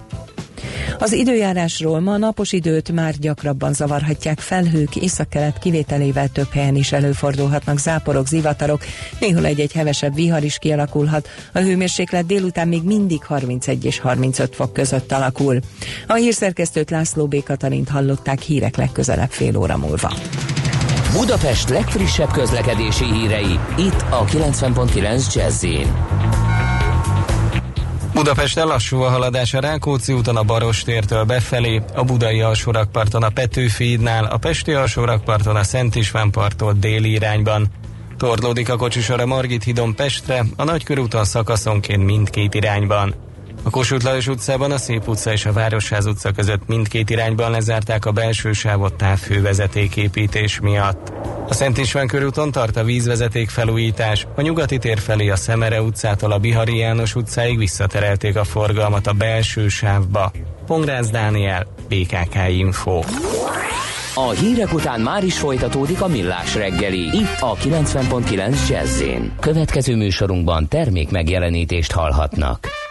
Az 0.99 1.13
időjárásról 1.13 2.01
ma 2.01 2.17
napos 2.17 2.53
időt 2.53 2.93
már 2.93 3.15
gyakrabban 3.19 3.73
zavarhatják 3.73 4.41
felhők, 4.41 4.97
északkelet 4.97 5.59
kivételével 5.59 6.29
több 6.29 6.51
helyen 6.53 6.77
is 6.77 6.93
előfordulhatnak 6.93 7.79
záporok, 7.79 8.27
zivatarok, 8.27 8.85
néhol 9.21 9.45
egy-egy 9.45 9.73
hevesebb 9.73 10.15
vihar 10.15 10.45
is 10.45 10.59
kialakulhat. 10.59 11.29
A 11.53 11.59
hőmérséklet 11.59 12.27
délután 12.27 12.69
még 12.69 12.83
mindig 12.83 13.25
31 13.25 13.85
és 13.85 13.99
35 13.99 14.55
fok 14.55 14.73
között 14.73 15.13
alakul. 15.13 15.59
A 16.07 16.15
hírszerkesztőt 16.15 16.91
László 16.91 17.27
B. 17.27 17.43
Katalint 17.43 17.89
hallották 17.89 18.41
hírek 18.41 18.77
legközelebb 18.77 19.31
fél 19.31 19.57
óra 19.57 19.77
múlva. 19.77 20.13
Budapest 21.13 21.69
legfrissebb 21.69 22.31
közlekedési 22.31 23.05
hírei, 23.05 23.59
itt 23.79 24.05
a 24.11 24.25
90.9 24.25 25.35
jazz 25.35 25.65
Budapesten 28.23 28.67
lassú 28.67 29.01
a 29.01 29.09
haladás 29.09 29.55
a 29.55 29.61
Rákóczi 29.61 30.13
úton 30.13 30.37
a 30.37 30.43
Barostértől 30.43 31.25
befelé, 31.25 31.83
a 31.95 32.05
Budai 32.05 32.41
alsórakparton 32.41 33.23
a 33.23 33.29
Petőfi 33.29 33.85
hídnál, 33.85 34.25
a 34.25 34.37
Pesti 34.37 34.73
alsórakparton 34.73 35.57
a 35.57 35.63
Szent 35.63 35.95
István 35.95 36.31
parttól 36.31 36.73
déli 36.73 37.11
irányban. 37.11 37.67
Torlódik 38.17 38.69
a 38.69 38.77
kocsisor 38.77 39.21
a 39.21 39.27
Margit 39.27 39.65
hídon 39.65 39.95
Pestre, 39.95 40.45
a 40.57 40.65
Nagykörúton 40.65 41.25
szakaszonként 41.25 42.05
mindkét 42.05 42.55
irányban. 42.55 43.15
A 43.65 43.71
Kossuth 43.71 44.05
Lajos 44.05 44.27
utcában 44.27 44.71
a 44.71 44.79
Szép 44.79 45.09
utca 45.09 45.33
és 45.33 45.47
a 45.47 45.53
Városház 45.53 46.07
utca 46.07 46.31
között 46.31 46.67
mindkét 46.67 47.11
irányban 47.11 47.51
lezárták 47.51 48.05
a 48.05 48.13
belső 48.13 48.53
sávot 48.53 48.95
távhővezetéképítés 48.95 50.61
miatt. 50.61 51.13
A 51.49 51.55
Szent 51.55 51.79
István 51.79 52.07
körúton 52.07 52.51
tart 52.51 52.77
a 52.77 52.85
vízvezeték 52.85 53.51
felújítás, 53.51 54.27
a 54.37 54.41
nyugati 54.41 54.79
tér 54.79 54.99
felé 54.99 55.29
a 55.29 55.37
Szemere 55.37 55.83
utcától 55.83 56.33
a 56.33 56.39
Bihari 56.39 56.77
János 56.77 57.15
utcáig 57.15 57.59
visszaterelték 57.59 58.37
a 58.37 58.45
forgalmat 58.45 59.07
a 59.07 59.13
belső 59.13 59.69
sávba. 59.69 60.33
Pongrász 60.67 61.11
Dániel, 61.11 61.67
BKK 61.89 62.37
Info. 62.49 63.01
A 64.15 64.31
hírek 64.31 64.73
után 64.73 65.01
már 65.01 65.25
is 65.25 65.39
folytatódik 65.39 66.03
a 66.03 66.07
millás 66.07 66.55
reggeli, 66.55 67.01
itt 67.01 67.41
a 67.41 67.55
90.9 67.55 68.69
jazz 68.69 69.03
Következő 69.41 69.97
műsorunkban 69.97 70.69
termék 70.69 71.11
megjelenítést 71.11 71.93
hallhatnak. 71.93 72.82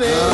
somebody. 0.00 0.33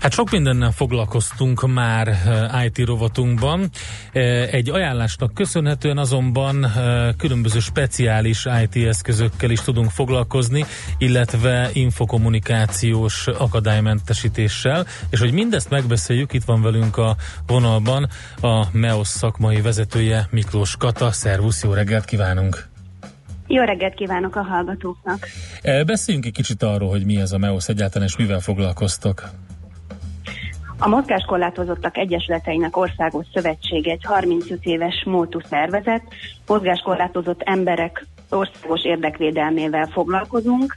Hát 0.00 0.12
sok 0.12 0.30
mindennel 0.30 0.70
foglalkoztunk 0.70 1.72
már 1.72 2.08
eh, 2.08 2.64
IT 2.64 2.78
rovatunkban. 2.78 3.68
Eh, 4.12 4.52
egy 4.52 4.70
ajánlásnak 4.70 5.34
köszönhetően 5.34 5.98
azonban 5.98 6.64
eh, 6.64 7.08
különböző 7.18 7.58
speciális 7.58 8.46
IT 8.62 8.86
eszközökkel 8.86 9.50
is 9.50 9.60
tudunk 9.60 9.90
foglalkozni, 9.90 10.64
illetve 10.98 11.70
infokommunikációs 11.72 13.26
akadálymentesítéssel. 13.26 14.86
És 15.10 15.20
hogy 15.20 15.32
mindezt 15.32 15.70
megbeszéljük, 15.70 16.32
itt 16.32 16.44
van 16.44 16.62
velünk 16.62 16.96
a 16.96 17.16
vonalban 17.46 18.08
a 18.40 18.64
MEOS 18.72 19.08
szakmai 19.08 19.60
vezetője 19.60 20.28
Miklós 20.30 20.76
Kata. 20.76 21.10
Szervusz, 21.10 21.62
jó 21.62 21.72
reggelt 21.72 22.04
kívánunk! 22.04 22.68
Jó 23.46 23.62
reggelt 23.62 23.94
kívánok 23.94 24.36
a 24.36 24.42
hallgatóknak! 24.42 25.28
Beszéljünk 25.86 26.26
egy 26.26 26.32
kicsit 26.32 26.62
arról, 26.62 26.88
hogy 26.88 27.04
mi 27.04 27.16
ez 27.16 27.32
a 27.32 27.38
MEOS 27.38 27.68
egyáltalán, 27.68 28.08
és 28.08 28.16
mivel 28.16 28.40
foglalkoztok. 28.40 29.30
A 30.82 30.88
Mozgáskorlátozottak 30.88 31.96
Egyesületeinek 31.96 32.76
Országos 32.76 33.26
Szövetség 33.34 33.88
egy 33.88 34.04
35 34.04 34.64
éves 34.64 35.04
múltú 35.06 35.40
szervezet, 35.40 36.02
mozgáskorlátozott 36.46 37.42
emberek 37.42 38.06
országos 38.30 38.84
érdekvédelmével 38.84 39.86
foglalkozunk, 39.86 40.76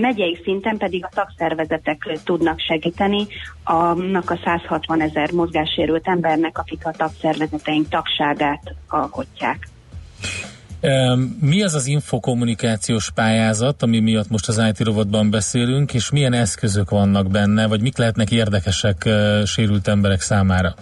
megyei 0.00 0.40
szinten 0.42 0.76
pedig 0.76 1.04
a 1.04 1.10
szakszervezetek 1.12 2.18
tudnak 2.24 2.58
segíteni. 2.60 3.26
Annak 3.64 4.30
a 4.30 4.38
160 4.44 5.00
ezer 5.00 5.32
mozgássérült 5.32 6.08
embernek, 6.08 6.58
akik 6.58 6.86
a 6.86 6.90
tagszervezeteink 6.90 7.88
tagságát 7.88 8.74
alkotják. 8.88 9.68
Mi 11.40 11.62
az 11.62 11.74
az 11.74 11.86
infokommunikációs 11.86 13.10
pályázat, 13.10 13.82
ami 13.82 14.00
miatt 14.00 14.28
most 14.28 14.48
az 14.48 14.62
IT 14.68 14.80
robotban 14.80 15.30
beszélünk, 15.30 15.94
és 15.94 16.10
milyen 16.10 16.32
eszközök 16.32 16.90
vannak 16.90 17.30
benne, 17.30 17.66
vagy 17.66 17.80
mik 17.80 17.96
lehetnek 17.96 18.30
érdekesek 18.30 19.08
sérült 19.44 19.88
emberek 19.88 20.20
számára? 20.20 20.74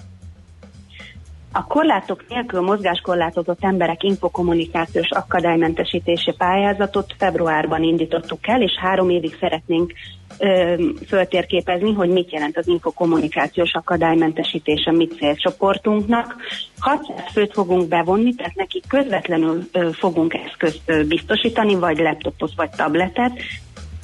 A 1.55 1.67
korlátok 1.67 2.25
nélkül 2.29 2.61
mozgáskorlátozott 2.61 3.65
emberek 3.65 4.03
infokommunikációs 4.03 5.11
akadálymentesítési 5.11 6.33
pályázatot 6.39 7.15
februárban 7.19 7.83
indítottuk 7.83 8.49
el, 8.49 8.63
és 8.63 8.73
három 8.81 9.11
évig 9.11 9.37
szeretnénk 9.41 9.93
ö, 10.39 10.75
föltérképezni, 11.07 11.93
hogy 11.93 12.09
mit 12.09 12.33
jelent 12.33 12.57
az 12.57 12.69
infokommunikációs 12.69 13.73
akadálymentesítés 13.73 14.85
a 14.85 14.91
mi 14.91 15.07
célcsoportunknak. 15.07 16.37
600 16.79 17.17
főt 17.33 17.53
fogunk 17.53 17.89
bevonni, 17.89 18.35
tehát 18.35 18.55
nekik 18.55 18.85
közvetlenül 18.89 19.63
ö, 19.73 19.91
fogunk 19.93 20.35
eszközt 20.35 20.81
ö, 20.87 21.05
biztosítani, 21.05 21.75
vagy 21.75 21.99
laptopot, 21.99 22.53
vagy 22.57 22.71
tabletet, 22.71 23.33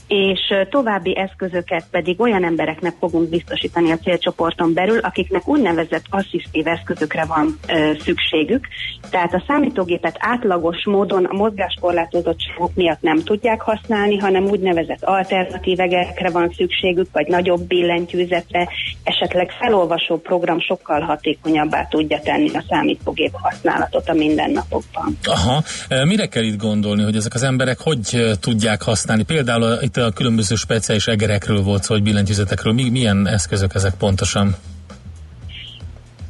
és 0.09 0.41
további 0.71 1.17
eszközöket 1.17 1.85
pedig 1.91 2.21
olyan 2.21 2.45
embereknek 2.45 2.95
fogunk 2.99 3.29
biztosítani 3.29 3.91
a 3.91 3.99
célcsoporton 3.99 4.73
belül, 4.75 4.99
akiknek 4.99 5.49
úgynevezett 5.49 6.05
asszisztív 6.09 6.67
eszközökre 6.67 7.25
van 7.25 7.59
ö, 7.69 7.93
szükségük. 8.01 8.67
Tehát 9.11 9.35
a 9.35 9.45
számítógépet 9.47 10.17
átlagos 10.19 10.85
módon 10.85 11.25
a 11.25 11.37
mozgáskorlátozottságok 11.37 12.75
miatt 12.75 13.01
nem 13.01 13.23
tudják 13.23 13.61
használni, 13.61 14.19
hanem 14.19 14.45
úgynevezett 14.45 15.05
alternatív 15.05 15.81
egekre 15.81 16.31
van 16.31 16.53
szükségük, 16.57 17.09
vagy 17.13 17.27
nagyobb 17.27 17.61
billentyűzetre, 17.61 18.69
esetleg 19.03 19.51
felolvasó 19.51 20.17
program 20.17 20.61
sokkal 20.61 21.01
hatékonyabbá 21.01 21.87
tudja 21.87 22.21
tenni 22.21 22.49
a 22.49 22.65
számítógép 22.69 23.33
használatot 23.33 24.09
a 24.09 24.13
mindennapokban. 24.13 25.19
Aha, 25.25 25.63
mire 26.05 26.27
kell 26.27 26.43
itt 26.43 26.59
gondolni, 26.59 27.03
hogy 27.03 27.17
ezek 27.17 27.35
az 27.35 27.43
emberek 27.43 27.79
hogy 27.81 28.37
tudják 28.41 28.83
használni? 28.83 29.23
Például 29.23 29.79
itt 29.81 29.98
a 30.05 30.11
különböző 30.11 30.55
speciális 30.55 31.07
egerekről 31.07 31.63
volt 31.63 31.83
szó, 31.83 31.95
vagy 31.95 32.03
billentyűzetekről. 32.03 32.73
Mi, 32.73 32.91
milyen 32.91 33.27
eszközök 33.27 33.75
ezek 33.75 33.95
pontosan? 33.99 34.55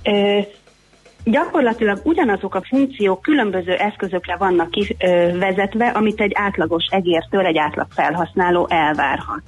Ö, 0.02 0.38
gyakorlatilag 1.24 2.00
ugyanazok 2.04 2.54
a 2.54 2.62
funkciók 2.68 3.22
különböző 3.22 3.72
eszközökre 3.72 4.36
vannak 4.36 4.70
kivezetve, 4.70 5.86
amit 5.86 6.20
egy 6.20 6.32
átlagos 6.34 6.84
egértől 6.90 7.46
egy 7.46 7.58
átlag 7.58 7.86
felhasználó 7.90 8.66
elvárhat. 8.70 9.42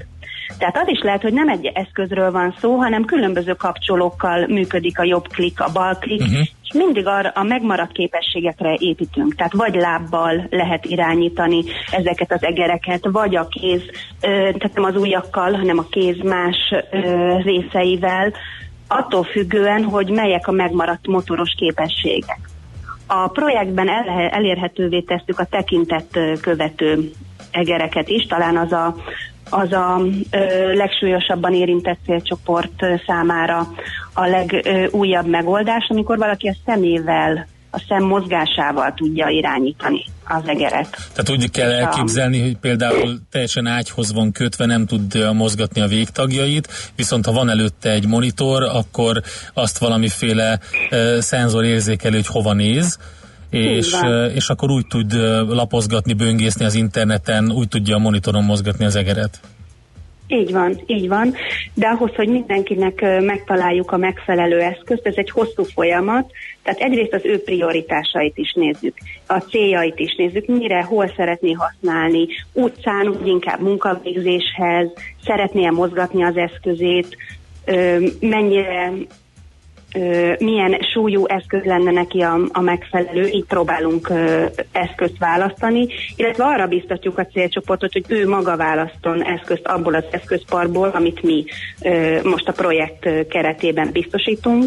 Tehát 0.58 0.76
az 0.76 0.88
is 0.88 1.00
lehet, 1.02 1.22
hogy 1.22 1.32
nem 1.32 1.48
egy 1.48 1.66
eszközről 1.66 2.30
van 2.30 2.54
szó, 2.60 2.76
hanem 2.76 3.04
különböző 3.04 3.54
kapcsolókkal 3.54 4.46
működik 4.46 4.98
a 4.98 5.04
jobb 5.04 5.28
klik, 5.28 5.60
a 5.60 5.70
bal 5.72 5.94
klik, 5.94 6.20
uh-huh. 6.20 6.46
Mindig 6.72 7.06
arra 7.06 7.30
a 7.34 7.42
megmaradt 7.42 7.92
képességekre 7.92 8.76
építünk. 8.78 9.34
Tehát 9.34 9.52
vagy 9.52 9.74
lábbal 9.74 10.46
lehet 10.50 10.84
irányítani 10.84 11.62
ezeket 11.90 12.32
az 12.32 12.44
egereket, 12.44 13.08
vagy 13.12 13.36
a 13.36 13.48
kéz, 13.48 13.82
tehát 14.20 14.74
nem 14.74 14.84
az 14.84 14.96
ujjakkal, 14.96 15.52
hanem 15.52 15.78
a 15.78 15.86
kéz 15.90 16.18
más 16.22 16.74
részeivel, 17.42 18.32
attól 18.88 19.24
függően, 19.24 19.84
hogy 19.84 20.10
melyek 20.10 20.46
a 20.46 20.52
megmaradt 20.52 21.06
motoros 21.06 21.54
képességek. 21.56 22.38
A 23.06 23.28
projektben 23.28 23.88
elérhetővé 24.30 25.00
tesszük 25.00 25.38
a 25.38 25.44
tekintett 25.44 26.18
követő 26.40 27.10
egereket 27.50 28.08
is, 28.08 28.26
talán 28.26 28.56
az 28.56 28.72
a 28.72 28.94
az 29.50 29.72
a 29.72 30.02
ö, 30.30 30.72
legsúlyosabban 30.74 31.54
érintett 31.54 31.98
célcsoport 32.04 32.84
számára 33.06 33.68
a 34.14 34.26
legújabb 34.26 35.26
megoldás, 35.26 35.86
amikor 35.88 36.18
valaki 36.18 36.48
a 36.48 36.56
szemével 36.66 37.46
a 37.70 37.84
szem 37.88 38.04
mozgásával 38.04 38.94
tudja 38.96 39.28
irányítani 39.28 40.04
az 40.24 40.42
egeret. 40.46 40.96
Tehát 41.12 41.30
úgy 41.30 41.50
kell 41.50 41.70
elképzelni, 41.70 42.40
hogy 42.40 42.56
például 42.56 43.18
teljesen 43.30 43.66
ágyhoz 43.66 44.12
van 44.12 44.32
kötve, 44.32 44.66
nem 44.66 44.86
tud 44.86 45.34
mozgatni 45.34 45.80
a 45.80 45.86
végtagjait, 45.86 46.68
viszont 46.96 47.26
ha 47.26 47.32
van 47.32 47.50
előtte 47.50 47.90
egy 47.90 48.06
monitor, 48.06 48.62
akkor 48.62 49.22
azt 49.54 49.78
valamiféle 49.78 50.58
uh, 50.90 51.18
szenzor 51.18 51.64
érzékelő, 51.64 52.16
hogy 52.16 52.26
hova 52.26 52.52
néz, 52.52 52.98
és, 53.50 53.96
és 54.34 54.48
akkor 54.48 54.70
úgy 54.70 54.86
tud 54.86 55.12
lapozgatni, 55.48 56.12
böngészni 56.12 56.64
az 56.64 56.74
interneten, 56.74 57.52
úgy 57.52 57.68
tudja 57.68 57.96
a 57.96 57.98
monitoron 57.98 58.44
mozgatni 58.44 58.84
az 58.84 58.96
egeret. 58.96 59.40
Így 60.32 60.52
van, 60.52 60.80
így 60.86 61.08
van, 61.08 61.34
de 61.74 61.86
ahhoz, 61.86 62.14
hogy 62.14 62.28
mindenkinek 62.28 63.20
megtaláljuk 63.20 63.92
a 63.92 63.96
megfelelő 63.96 64.60
eszközt, 64.60 65.06
ez 65.06 65.14
egy 65.16 65.30
hosszú 65.30 65.62
folyamat, 65.62 66.30
tehát 66.62 66.80
egyrészt 66.80 67.12
az 67.12 67.24
ő 67.24 67.42
prioritásait 67.42 68.36
is 68.36 68.52
nézzük, 68.52 68.94
a 69.26 69.38
céljait 69.38 69.98
is 69.98 70.14
nézzük, 70.16 70.46
mire, 70.46 70.82
hol 70.82 71.12
szeretné 71.16 71.52
használni, 71.52 72.26
utcán, 72.52 73.08
úgy 73.08 73.26
inkább 73.26 73.60
munkavégzéshez, 73.60 74.88
szeretné 75.24 75.68
mozgatni 75.68 76.24
az 76.24 76.36
eszközét, 76.36 77.16
mennyire 78.20 78.92
milyen 80.38 80.78
súlyú 80.92 81.26
eszköz 81.26 81.64
lenne 81.64 81.90
neki 81.90 82.20
a, 82.20 82.38
a 82.52 82.60
megfelelő, 82.60 83.26
így 83.26 83.44
próbálunk 83.44 84.12
eszközt 84.72 85.18
választani, 85.18 85.88
illetve 86.16 86.44
arra 86.44 86.66
biztatjuk 86.66 87.18
a 87.18 87.26
célcsoportot, 87.26 87.92
hogy 87.92 88.04
ő 88.08 88.28
maga 88.28 88.56
választon 88.56 89.24
eszközt 89.24 89.66
abból 89.66 89.94
az 89.94 90.04
eszközparból, 90.10 90.88
amit 90.88 91.22
mi 91.22 91.44
most 92.22 92.48
a 92.48 92.52
projekt 92.52 93.28
keretében 93.28 93.90
biztosítunk. 93.92 94.64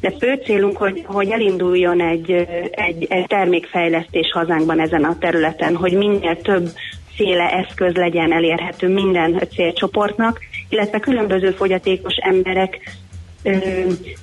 De 0.00 0.12
fő 0.18 0.40
célunk, 0.44 0.76
hogy, 0.76 1.02
hogy 1.06 1.30
elinduljon 1.30 2.00
egy, 2.00 2.30
egy, 2.70 3.06
egy 3.08 3.26
termékfejlesztés 3.26 4.30
hazánkban 4.32 4.80
ezen 4.80 5.04
a 5.04 5.18
területen, 5.18 5.76
hogy 5.76 5.92
minél 5.92 6.40
több 6.42 6.68
féle 7.14 7.50
eszköz 7.50 7.94
legyen 7.94 8.32
elérhető 8.32 8.88
minden 8.88 9.42
célcsoportnak, 9.54 10.40
illetve 10.68 10.98
különböző 10.98 11.50
fogyatékos 11.50 12.14
emberek 12.16 12.78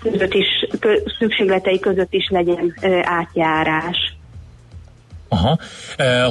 között 0.02 0.34
is, 0.34 0.46
szükségletei 1.20 1.80
között 1.80 2.14
is 2.14 2.30
legyen 2.30 2.74
átjárás. 3.04 4.16
Aha. 5.30 5.58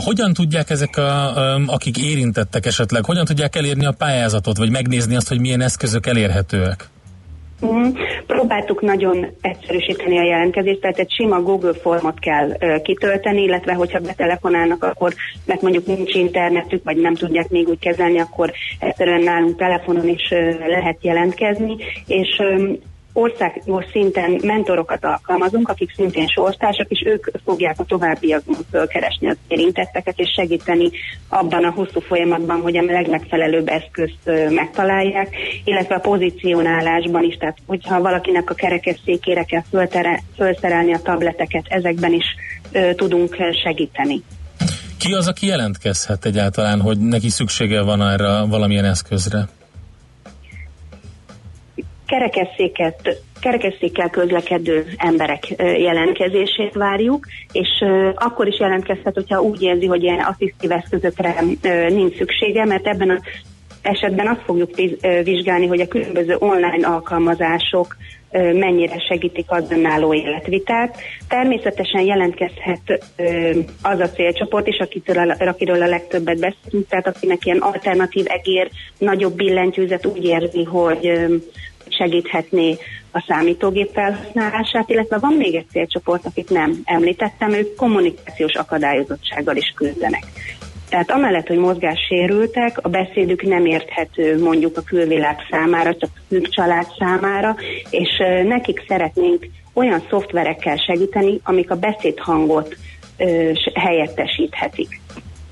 Hogyan 0.05 0.33
tudják 0.33 0.71
ezek, 0.71 0.97
a, 0.97 1.55
akik 1.67 1.99
érintettek 1.99 2.67
esetleg, 2.67 3.05
hogyan 3.05 3.25
tudják 3.25 3.57
elérni 3.57 3.87
a 3.87 3.93
pályázatot, 3.93 4.57
vagy 4.57 4.71
megnézni 4.71 5.17
azt, 5.17 5.29
hogy 5.29 5.41
milyen 5.41 5.61
eszközök 5.61 6.07
elérhetőek? 6.07 6.89
Mm, 7.65 7.89
próbáltuk 8.27 8.81
nagyon 8.81 9.27
egyszerűsíteni 9.41 10.19
a 10.19 10.23
jelentkezést, 10.23 10.81
tehát 10.81 10.99
egy 10.99 11.11
sima 11.11 11.43
Google 11.43 11.73
formot 11.73 12.19
kell 12.19 12.49
uh, 12.49 12.83
kitölteni, 12.83 13.43
illetve 13.43 13.75
hogyha 13.75 13.99
betelefonálnak, 14.01 14.85
akkor 14.85 15.15
mert 15.45 15.63
mondjuk 15.63 15.87
nincs 15.87 16.15
internetük, 16.15 16.85
vagy 16.85 16.97
nem 16.97 17.15
tudják 17.15 17.49
még 17.49 17.69
úgy 17.69 17.79
kezelni, 17.79 18.19
akkor 18.19 18.53
egyszerűen 18.81 19.23
nálunk 19.23 19.57
telefonon 19.57 20.09
is 20.09 20.31
uh, 20.31 20.69
lehet 20.69 20.99
jelentkezni, 21.01 21.77
és 22.07 22.39
um, 22.39 22.79
országos 23.17 23.85
szinten 23.93 24.41
mentorokat 24.43 25.05
alkalmazunk, 25.05 25.69
akik 25.69 25.93
szintén 25.95 26.27
sorstársak, 26.27 26.91
és 26.91 27.03
ők 27.07 27.27
fogják 27.45 27.81
a 27.81 27.85
továbbiakban 27.85 28.57
fölkeresni 28.71 29.29
az 29.29 29.37
érintetteket, 29.49 30.19
és 30.19 30.33
segíteni 30.37 30.91
abban 31.29 31.65
a 31.65 31.71
hosszú 31.71 32.01
folyamatban, 32.01 32.61
hogy 32.61 32.77
a 32.77 32.83
legmegfelelőbb 32.83 33.69
eszközt 33.69 34.51
megtalálják, 34.51 35.37
illetve 35.65 35.95
a 35.95 35.99
pozícionálásban 35.99 37.23
is, 37.23 37.37
tehát 37.37 37.59
hogyha 37.67 38.01
valakinek 38.01 38.51
a 38.51 38.55
kerekesszékére 38.55 39.45
kell 39.45 39.63
föltere, 39.71 40.23
fölszerelni 40.37 40.95
a 40.95 41.03
tableteket, 41.03 41.65
ezekben 41.69 42.13
is 42.13 42.25
ö, 42.73 42.95
tudunk 42.95 43.37
segíteni. 43.65 44.23
Ki 44.99 45.13
az, 45.13 45.29
aki 45.29 45.47
jelentkezhet 45.47 46.25
egyáltalán, 46.25 46.81
hogy 46.81 46.99
neki 46.99 47.29
szüksége 47.29 47.83
van 47.83 48.03
erre 48.03 48.45
valamilyen 48.47 48.85
eszközre? 48.85 49.49
Kerekesszéket, 52.07 53.23
kerekesszékkel 53.41 54.11
közlekedő 54.11 54.87
emberek 54.97 55.49
jelentkezését 55.59 56.73
várjuk, 56.75 57.27
és 57.53 57.69
akkor 58.15 58.47
is 58.47 58.59
jelentkezhet, 58.61 59.15
hogyha 59.15 59.43
úgy 59.43 59.63
érzi, 59.63 59.87
hogy 59.87 60.03
ilyen 60.03 60.21
asszisztív 60.21 60.71
eszközökre 60.71 61.35
nincs 61.89 62.17
szüksége, 62.17 62.65
mert 62.65 62.87
ebben 62.87 63.11
az 63.11 63.21
esetben 63.83 64.27
azt 64.27 64.43
fogjuk 64.45 64.71
vizsgálni, 65.25 65.67
hogy 65.67 65.81
a 65.81 65.89
különböző 65.89 66.37
online 66.39 66.87
alkalmazások 66.87 67.97
mennyire 68.53 68.99
segítik 68.99 69.45
az 69.49 69.71
önálló 69.71 70.15
életvitát. 70.15 70.97
Természetesen 71.29 72.01
jelentkezhet 72.01 73.09
az 73.83 74.01
a 74.01 74.11
célcsoport 74.11 74.67
is, 74.67 74.79
akitől, 74.79 75.31
akiről 75.31 75.83
a 75.83 75.87
legtöbbet 75.87 76.39
beszélünk, 76.39 76.89
tehát 76.89 77.07
akinek 77.07 77.47
ilyen 77.47 77.59
alternatív 77.59 78.25
egér, 78.29 78.71
nagyobb 78.99 79.35
billentyűzet 79.35 80.07
úgy 80.07 80.25
érzi, 80.25 80.65
hogy 80.65 81.11
segíthetné 81.97 82.77
a 83.13 83.25
számítógép 83.29 83.91
felhasználását, 83.93 84.91
illetve 84.91 85.19
van 85.19 85.33
még 85.33 85.55
egy 85.55 85.67
célcsoport, 85.71 86.27
akit 86.27 86.51
nem 86.51 86.81
említettem, 86.85 87.53
ők 87.53 87.75
kommunikációs 87.75 88.55
akadályozottsággal 88.55 89.57
is 89.57 89.73
küzdenek. 89.77 90.25
Tehát 90.89 91.11
amellett, 91.11 91.47
hogy 91.47 91.59
mozgássérültek, 91.59 92.79
a 92.83 92.89
beszédük 92.89 93.43
nem 93.43 93.67
érthető 93.67 94.43
mondjuk 94.43 94.77
a 94.77 94.83
külvilág 94.83 95.37
számára, 95.51 95.97
csak 95.97 96.11
a 96.15 96.21
szűk 96.29 96.49
család 96.49 96.87
számára, 96.99 97.57
és 97.91 98.09
nekik 98.45 98.85
szeretnénk 98.89 99.47
olyan 99.73 100.03
szoftverekkel 100.11 100.77
segíteni, 100.77 101.41
amik 101.45 101.71
a 101.71 101.77
beszédhangot 101.77 102.77
ö, 103.17 103.51
helyettesíthetik. 103.75 105.01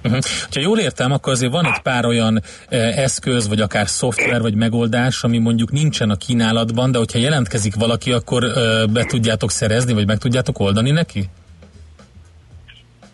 Uh-huh. 0.05 0.23
Ha 0.51 0.61
jól 0.61 0.79
értem, 0.79 1.13
akkor 1.13 1.33
azért 1.33 1.53
van 1.53 1.67
egy 1.67 1.81
pár 1.83 2.05
olyan 2.07 2.41
eh, 2.69 2.99
eszköz, 2.99 3.49
vagy 3.49 3.61
akár 3.61 3.89
szoftver, 3.89 4.41
vagy 4.41 4.55
megoldás, 4.55 5.23
ami 5.23 5.39
mondjuk 5.39 5.73
nincsen 5.73 6.11
a 6.11 6.17
kínálatban, 6.17 6.93
de 6.93 6.99
hogyha 6.99 7.19
jelentkezik 7.19 7.75
valaki, 7.75 8.13
akkor 8.13 8.45
eh, 8.45 8.53
be 8.87 9.05
tudjátok 9.05 9.51
szerezni, 9.51 9.93
vagy 9.93 10.07
meg 10.07 10.19
tudjátok 10.19 10.59
oldani 10.59 10.91
neki? 10.91 11.29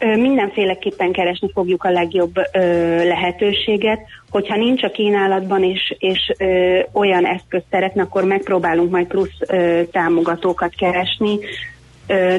Mindenféleképpen 0.01 1.13
keresni 1.13 1.51
fogjuk 1.53 1.85
a 1.85 1.91
legjobb 1.91 2.37
ö, 2.53 2.61
lehetőséget. 3.07 4.01
Hogyha 4.31 4.57
nincs 4.57 4.83
a 4.83 4.91
kínálatban 4.91 5.65
és, 5.65 5.95
és 5.99 6.33
ö, 6.39 6.79
olyan 6.93 7.27
eszközt 7.27 7.65
szeretne, 7.71 8.03
akkor 8.03 8.25
megpróbálunk 8.25 8.91
majd 8.91 9.07
plusz 9.07 9.37
ö, 9.47 9.83
támogatókat 9.93 10.75
keresni, 10.75 11.39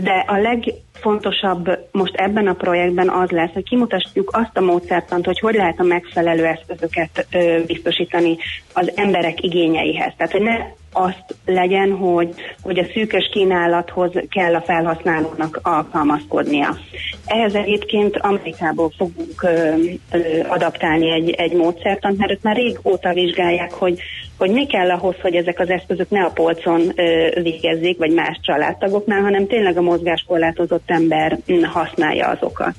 de 0.02 0.26
a 0.28 0.38
legfontosabb 0.38 1.80
most 1.92 2.16
ebben 2.16 2.48
a 2.48 2.54
projektben 2.54 3.10
az 3.10 3.30
lesz, 3.30 3.52
hogy 3.54 3.64
kimutatjuk 3.64 4.30
azt 4.36 4.58
a 4.58 4.62
módszertant, 4.62 5.26
hogy 5.26 5.40
hogy 5.40 5.56
lehet 5.56 5.80
a 5.80 5.84
megfelelő 5.84 6.46
eszközöket 6.46 7.28
biztosítani 7.66 8.38
az 8.74 8.92
emberek 8.96 9.44
igényeihez. 9.44 10.14
Tehát, 10.18 10.32
hogy 10.32 10.42
ne 10.42 10.58
azt 10.94 11.36
legyen, 11.46 11.92
hogy, 11.92 12.34
hogy 12.62 12.80
a 12.80 12.86
szűkös 12.94 13.30
kínálathoz 13.32 14.12
kell 14.30 14.56
a 14.56 14.62
felhasználónak 14.62 15.60
alkalmazkodnia. 15.64 16.78
Ehhez 17.26 17.56
egyébként 17.56 18.18
Amerikából 18.18 18.92
fogunk 18.98 19.44
ö, 19.44 19.76
ö, 20.12 20.20
adaptálni 20.48 21.12
egy, 21.12 21.30
egy 21.30 21.54
módszertant, 21.54 22.18
mert 22.18 22.32
ők 22.32 22.42
már 22.42 22.56
régóta 22.56 23.14
vizsgálják, 23.14 23.72
hogy, 23.72 24.00
hogy 24.42 24.52
mi 24.52 24.66
kell 24.66 24.90
ahhoz, 24.90 25.16
hogy 25.22 25.36
ezek 25.36 25.60
az 25.60 25.70
eszközök 25.70 26.10
ne 26.10 26.24
a 26.24 26.30
polcon 26.30 26.82
végezzék, 27.34 27.98
vagy 27.98 28.14
más 28.14 28.40
családtagoknál, 28.42 29.22
hanem 29.22 29.48
tényleg 29.48 29.78
a 29.78 29.82
mozgáskorlátozott 29.82 30.84
ember 30.86 31.38
használja 31.64 32.28
azokat. 32.28 32.74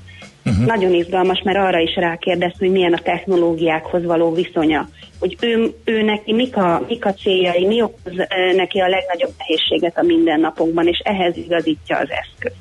Uh-huh. 0.45 0.67
Nagyon 0.67 0.95
izgalmas, 0.95 1.43
mert 1.45 1.59
arra 1.59 1.79
is 1.79 1.95
rákérdez, 1.95 2.53
hogy 2.59 2.71
milyen 2.71 2.93
a 2.93 3.03
technológiákhoz 3.03 4.05
való 4.05 4.35
viszonya. 4.35 4.89
Hogy 5.19 5.37
ő, 5.41 5.75
ő 5.85 6.03
neki 6.03 6.33
mik 6.33 6.57
a, 6.57 6.85
mik 6.89 7.05
a 7.05 7.15
céljai, 7.15 7.67
mi 7.67 7.83
okoz 7.83 8.13
neki 8.57 8.79
a 8.79 8.89
legnagyobb 8.89 9.33
nehézséget 9.39 9.99
a 9.99 10.03
mindennapokban, 10.03 10.87
és 10.87 11.01
ehhez 11.05 11.37
igazítja 11.37 11.97
az 11.97 12.09
eszköz. 12.11 12.53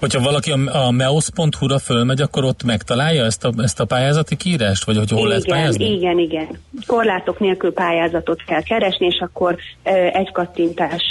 Hogyha 0.00 0.20
valaki 0.20 0.50
a, 0.50 0.86
a 0.86 0.90
meosz.hu-ra 0.90 1.78
fölmegy, 1.78 2.20
akkor 2.20 2.44
ott 2.44 2.62
megtalálja 2.62 3.24
ezt 3.24 3.44
a, 3.44 3.52
ezt 3.56 3.80
a 3.80 3.84
pályázati 3.84 4.36
kiírást? 4.36 4.84
Vagy 4.84 4.96
hogy 4.96 5.10
hol 5.10 5.18
igen, 5.18 5.28
lehet 5.28 5.46
pályázni? 5.46 5.92
Igen, 5.92 6.18
igen. 6.18 6.48
Korlátok 6.86 7.40
nélkül 7.40 7.72
pályázatot 7.72 8.44
kell 8.46 8.62
keresni, 8.62 9.06
és 9.06 9.18
akkor 9.20 9.56
egy 10.12 10.32
kattintás 10.32 11.02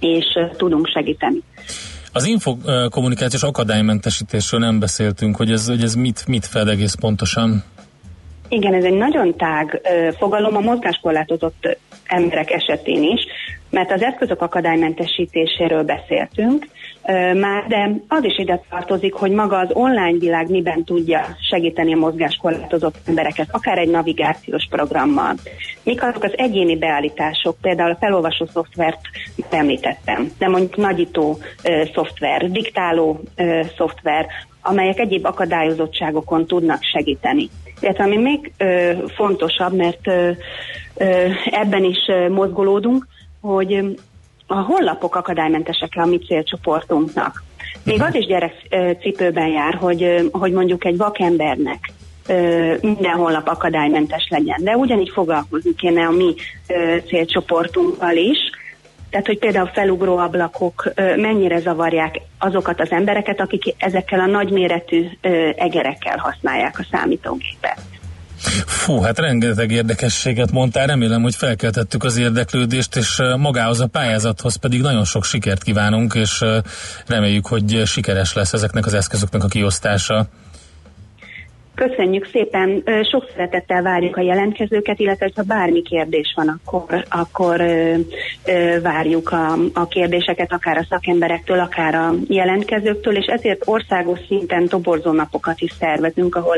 és 0.00 0.24
tudunk 0.56 0.86
segíteni. 0.86 1.42
Az 2.18 2.26
infokommunikációs 2.26 3.42
akadálymentesítésről 3.42 4.60
nem 4.60 4.78
beszéltünk, 4.78 5.36
hogy 5.36 5.50
ez, 5.50 5.66
hogy 5.66 5.82
ez 5.82 5.94
mit, 5.94 6.26
mit 6.26 6.46
fed 6.46 6.68
egész 6.68 6.94
pontosan? 6.94 7.64
Igen, 8.48 8.74
ez 8.74 8.84
egy 8.84 8.96
nagyon 8.96 9.36
tág 9.36 9.80
fogalom 10.18 10.56
a 10.56 10.60
mozgáskorlátozott 10.60 11.78
emberek 12.04 12.50
esetén 12.50 13.02
is, 13.02 13.20
mert 13.70 13.92
az 13.92 14.02
eszközök 14.02 14.42
akadálymentesítéséről 14.42 15.82
beszéltünk, 15.82 16.66
már, 17.34 17.66
de 17.66 17.90
az 18.08 18.24
is 18.24 18.38
ide 18.38 18.60
tartozik, 18.70 19.14
hogy 19.14 19.30
maga 19.30 19.58
az 19.58 19.68
online 19.72 20.18
világ 20.18 20.50
miben 20.50 20.84
tudja 20.84 21.36
segíteni 21.50 21.94
a 21.94 21.96
mozgáskorlátozott 21.96 22.96
embereket, 23.06 23.48
akár 23.50 23.78
egy 23.78 23.90
navigációs 23.90 24.66
programmal. 24.70 25.34
Mik 25.82 26.02
azok 26.02 26.22
az 26.22 26.32
egyéni 26.36 26.76
beállítások, 26.76 27.56
például 27.60 27.90
a 27.90 27.96
felolvasó 28.00 28.46
szoftvert 28.52 29.00
említettem, 29.50 30.30
de 30.38 30.48
mondjuk 30.48 30.76
nagyító 30.76 31.38
ö, 31.62 31.82
szoftver, 31.94 32.50
diktáló 32.50 33.20
ö, 33.36 33.60
szoftver, 33.76 34.26
amelyek 34.62 34.98
egyéb 34.98 35.24
akadályozottságokon 35.24 36.46
tudnak 36.46 36.82
segíteni. 36.82 37.48
Illetve 37.80 38.04
ami 38.04 38.16
még 38.16 38.52
ö, 38.58 38.92
fontosabb, 39.14 39.72
mert 39.72 40.06
ö, 40.06 40.30
ö, 40.96 41.26
ebben 41.44 41.84
is 41.84 41.98
ö, 42.06 42.28
mozgolódunk, 42.28 43.06
hogy 43.40 43.98
a 44.50 44.60
honlapok 44.60 45.16
akadálymentesek 45.16 45.92
a 45.94 46.06
mi 46.06 46.18
célcsoportunknak. 46.18 47.42
Még 47.84 48.02
az 48.02 48.14
is 48.14 48.26
gyerekcipőben 48.26 49.48
jár, 49.48 49.74
hogy, 49.74 50.30
hogy 50.32 50.52
mondjuk 50.52 50.84
egy 50.84 50.96
vakembernek 50.96 51.92
minden 52.80 53.12
honlap 53.16 53.48
akadálymentes 53.48 54.28
legyen. 54.30 54.64
De 54.64 54.76
ugyanígy 54.76 55.10
foglalkozni 55.14 55.74
kéne 55.74 56.06
a 56.06 56.10
mi 56.10 56.34
célcsoportunkkal 57.06 58.16
is, 58.16 58.38
tehát, 59.10 59.26
hogy 59.26 59.38
például 59.38 59.66
felugró 59.66 60.16
ablakok 60.16 60.92
mennyire 60.96 61.58
zavarják 61.58 62.20
azokat 62.38 62.80
az 62.80 62.90
embereket, 62.90 63.40
akik 63.40 63.74
ezekkel 63.78 64.20
a 64.20 64.26
nagyméretű 64.26 65.06
egerekkel 65.56 66.16
használják 66.16 66.78
a 66.78 66.86
számítógépet. 66.90 67.80
Fú, 68.66 69.00
hát 69.00 69.18
rengeteg 69.18 69.70
érdekességet 69.70 70.50
mondtál, 70.50 70.86
remélem, 70.86 71.22
hogy 71.22 71.34
felkeltettük 71.34 72.04
az 72.04 72.16
érdeklődést, 72.16 72.96
és 72.96 73.22
magához 73.36 73.80
a 73.80 73.86
pályázathoz 73.86 74.56
pedig 74.56 74.80
nagyon 74.80 75.04
sok 75.04 75.24
sikert 75.24 75.62
kívánunk, 75.62 76.14
és 76.14 76.44
reméljük, 77.06 77.46
hogy 77.46 77.82
sikeres 77.86 78.32
lesz 78.32 78.52
ezeknek 78.52 78.86
az 78.86 78.94
eszközöknek 78.94 79.44
a 79.44 79.48
kiosztása. 79.48 80.28
Köszönjük 81.78 82.28
szépen, 82.32 82.82
sok 83.10 83.28
szeretettel 83.32 83.82
várjuk 83.82 84.16
a 84.16 84.20
jelentkezőket, 84.20 84.98
illetve 84.98 85.30
ha 85.34 85.42
bármi 85.42 85.82
kérdés 85.82 86.32
van, 86.36 86.60
akkor, 86.64 87.04
akkor 87.08 87.62
várjuk 88.82 89.30
a, 89.30 89.52
a 89.72 89.88
kérdéseket, 89.88 90.52
akár 90.52 90.76
a 90.76 90.86
szakemberektől, 90.88 91.58
akár 91.58 91.94
a 91.94 92.14
jelentkezőktől, 92.28 93.16
és 93.16 93.26
ezért 93.26 93.62
országos 93.64 94.18
szinten 94.28 94.68
toborzó 94.68 95.12
napokat 95.12 95.60
is 95.60 95.72
szervezünk, 95.78 96.34
ahol 96.34 96.56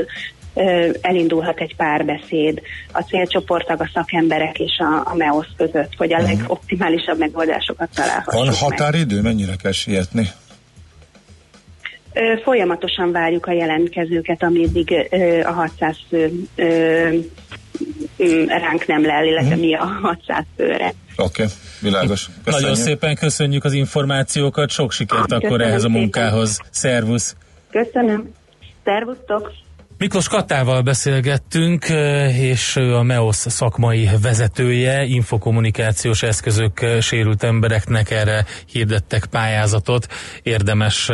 elindulhat 1.00 1.60
egy 1.60 1.76
párbeszéd 1.76 2.60
a 2.92 3.02
célcsoportag, 3.02 3.80
a 3.80 3.90
szakemberek 3.94 4.58
és 4.58 4.78
a, 4.78 5.10
a 5.10 5.14
MEOSZ 5.16 5.48
között, 5.56 5.94
hogy 5.96 6.12
a 6.12 6.18
uh-huh. 6.18 6.38
legoptimálisabb 6.38 7.18
megoldásokat 7.18 7.88
találhassuk 7.94 8.44
Van 8.44 8.54
határidő? 8.54 9.14
Meg. 9.14 9.24
Mennyire 9.24 9.56
kell 9.62 9.72
sietni? 9.72 10.28
Folyamatosan 12.42 13.12
várjuk 13.12 13.46
a 13.46 13.52
jelentkezőket, 13.52 14.42
amíg 14.42 14.94
a 15.44 15.52
600 15.52 15.96
fő 16.08 16.30
ránk 18.46 18.86
nem 18.86 19.04
lel, 19.04 19.24
illetve 19.24 19.48
uh-huh. 19.48 19.61
mi 19.61 19.74
a 19.74 19.84
600 19.84 20.44
főre. 20.56 20.92
Oké, 21.16 21.42
okay, 21.42 21.54
világos. 21.80 22.28
Köszönjük. 22.44 22.61
Nagyon 22.61 22.74
szépen 22.74 23.14
köszönjük 23.14 23.64
az 23.64 23.72
információkat, 23.72 24.70
sok 24.70 24.92
sikert 24.92 25.20
Köszönöm 25.20 25.44
akkor 25.44 25.61
ehhez 25.61 25.84
a 25.84 25.88
munkához. 25.88 26.50
Szépen. 26.50 26.68
Szervusz! 26.70 27.36
Köszönöm. 27.70 28.32
Szervusztok! 28.84 29.52
Miklós 29.98 30.28
Katával 30.28 30.82
beszélgettünk, 30.82 31.84
és 32.38 32.76
ő 32.76 32.94
a 32.94 33.02
MEOS 33.02 33.36
szakmai 33.36 34.08
vezetője, 34.22 35.04
infokommunikációs 35.04 36.22
eszközök 36.22 36.86
sérült 37.00 37.42
embereknek 37.42 38.11
erre 38.11 38.44
hirdettek 38.66 39.26
pályázatot. 39.26 40.06
Érdemes 40.42 41.11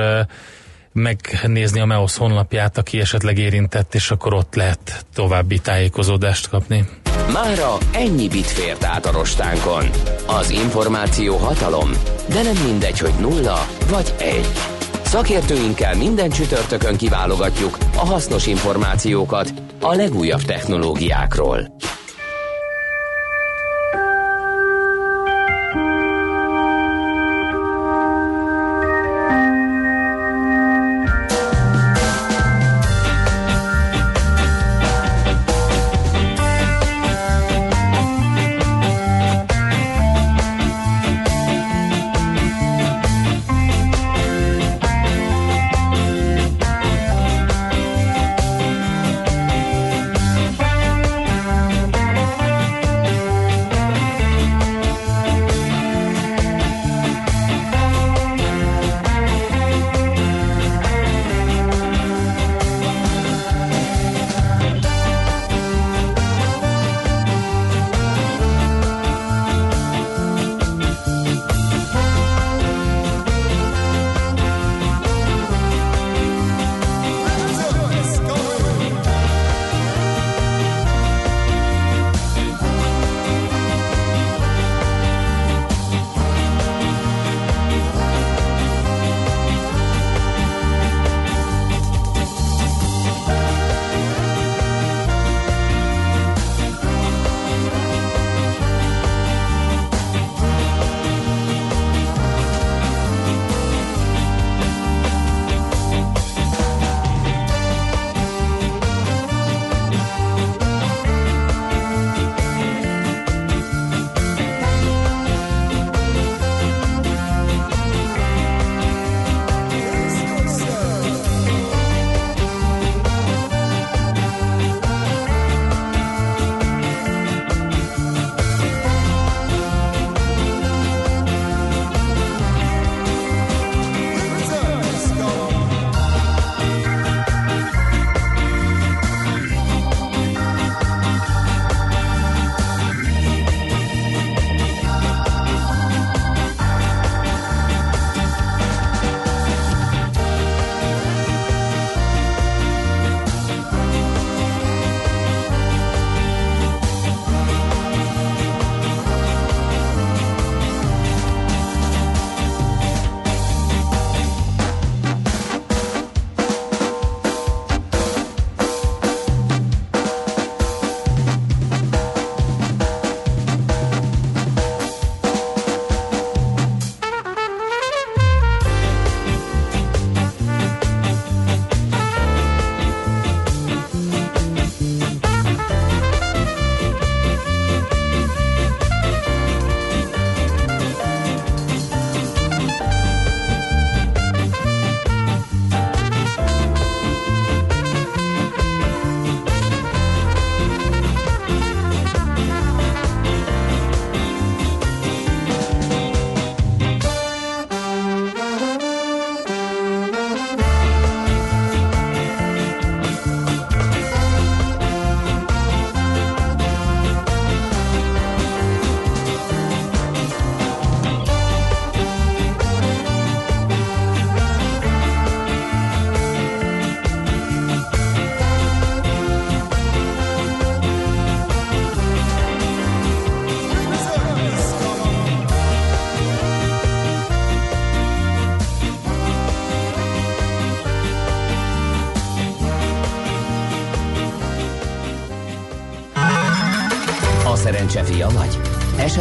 megnézni 0.96 1.80
a 1.80 1.84
MEOS 1.84 2.16
honlapját, 2.16 2.78
aki 2.78 3.00
esetleg 3.00 3.38
érintett, 3.38 3.94
és 3.94 4.10
akkor 4.10 4.34
ott 4.34 4.54
lehet 4.54 5.06
további 5.14 5.58
tájékozódást 5.58 6.48
kapni. 6.48 6.88
Mára 7.32 7.76
ennyi 7.92 8.28
bit 8.28 8.46
fért 8.46 8.84
át 8.84 9.06
a 9.06 9.12
rostánkon. 9.12 9.84
Az 10.26 10.50
információ 10.50 11.36
hatalom, 11.36 11.90
de 12.28 12.42
nem 12.42 12.56
mindegy, 12.64 12.98
hogy 12.98 13.14
nulla 13.20 13.66
vagy 13.90 14.14
egy. 14.18 14.48
Szakértőinkkel 15.04 15.96
minden 15.96 16.30
csütörtökön 16.30 16.96
kiválogatjuk 16.96 17.78
a 17.96 18.06
hasznos 18.06 18.46
információkat 18.46 19.52
a 19.80 19.94
legújabb 19.94 20.42
technológiákról. 20.42 21.76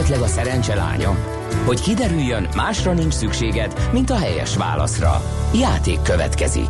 Esetleg 0.06 0.30
a 0.30 0.32
szerencse? 0.32 0.74
Hogy 1.66 1.82
kiderüljön, 1.82 2.47
másra 2.56 2.93
nincs 2.93 3.14
szükséged, 3.14 3.89
mint 3.91 4.10
a 4.10 4.18
helyes 4.18 4.58
válaszra. 4.58 5.22
Játék 5.53 6.01
következik. 6.01 6.70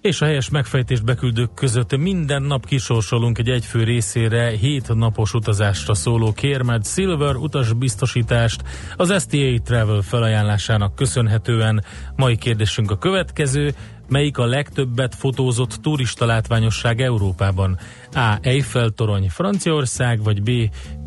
És 0.00 0.20
a 0.20 0.24
helyes 0.24 0.50
megfejtést 0.50 1.04
beküldők 1.04 1.54
között 1.54 1.96
minden 1.96 2.42
nap 2.42 2.66
kisorsolunk 2.66 3.38
egy 3.38 3.48
egyfő 3.48 3.84
részére 3.84 4.50
hét 4.50 4.94
napos 4.94 5.34
utazásra 5.34 5.94
szóló 5.94 6.32
Kérmed 6.32 6.86
Silver 6.86 7.34
utasbiztosítást 7.36 8.62
az 8.96 9.22
STA 9.22 9.62
Travel 9.64 10.00
felajánlásának 10.00 10.94
köszönhetően. 10.94 11.84
Mai 12.16 12.36
kérdésünk 12.36 12.90
a 12.90 12.98
következő. 12.98 13.74
Melyik 14.12 14.38
a 14.38 14.44
legtöbbet 14.46 15.14
fotózott 15.14 15.78
turista 15.82 16.26
látványosság 16.26 17.00
Európában? 17.00 17.78
A. 18.14 18.38
Eiffel 18.42 18.90
torony 18.90 19.28
Franciaország, 19.30 20.22
vagy 20.22 20.42
B. 20.42 20.50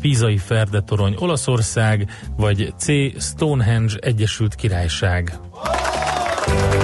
Pizai 0.00 0.36
Ferde 0.36 0.80
torony 0.80 1.14
Olaszország, 1.18 2.10
vagy 2.36 2.74
C. 2.78 2.86
Stonehenge 3.22 3.94
Egyesült 4.00 4.54
Királyság. 4.54 5.38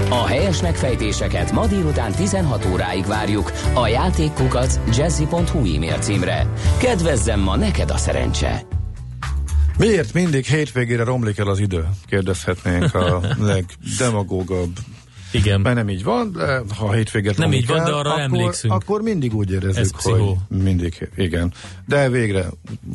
A 0.08 0.26
helyes 0.26 0.62
megfejtéseket 0.62 1.52
ma 1.52 1.66
délután 1.66 2.12
16 2.12 2.66
óráig 2.72 3.06
várjuk 3.06 3.52
a 3.74 3.86
játékkukac 3.86 4.80
jazzy.hu 4.96 5.74
e-mail 5.74 5.98
címre. 5.98 6.46
Kedvezzem 6.78 7.40
ma 7.40 7.56
neked 7.56 7.90
a 7.90 7.96
szerencse! 7.96 8.62
Miért 9.78 10.12
mindig 10.12 10.44
hétvégére 10.44 11.04
romlik 11.04 11.38
el 11.38 11.48
az 11.48 11.58
idő? 11.58 11.88
Kérdezhetnénk 12.06 12.94
a 12.94 13.20
legdemagógabb 13.52 14.70
igen. 15.32 15.60
Mert 15.60 15.76
nem 15.76 15.88
így 15.88 16.04
van, 16.04 16.32
de 16.32 16.60
ha 16.76 16.86
a 16.86 16.92
hétvégét 16.92 17.36
Nem 17.38 17.52
így 17.52 17.66
van, 17.66 17.78
el, 17.78 17.84
de 17.84 17.90
arra 17.90 18.10
akkor, 18.10 18.22
emlékszünk. 18.22 18.72
Akkor 18.72 19.02
mindig 19.02 19.34
úgy 19.34 19.50
érezzük, 19.50 20.00
hogy 20.00 20.22
mindig, 20.48 21.08
igen. 21.16 21.52
De 21.86 22.08
végre, 22.08 22.46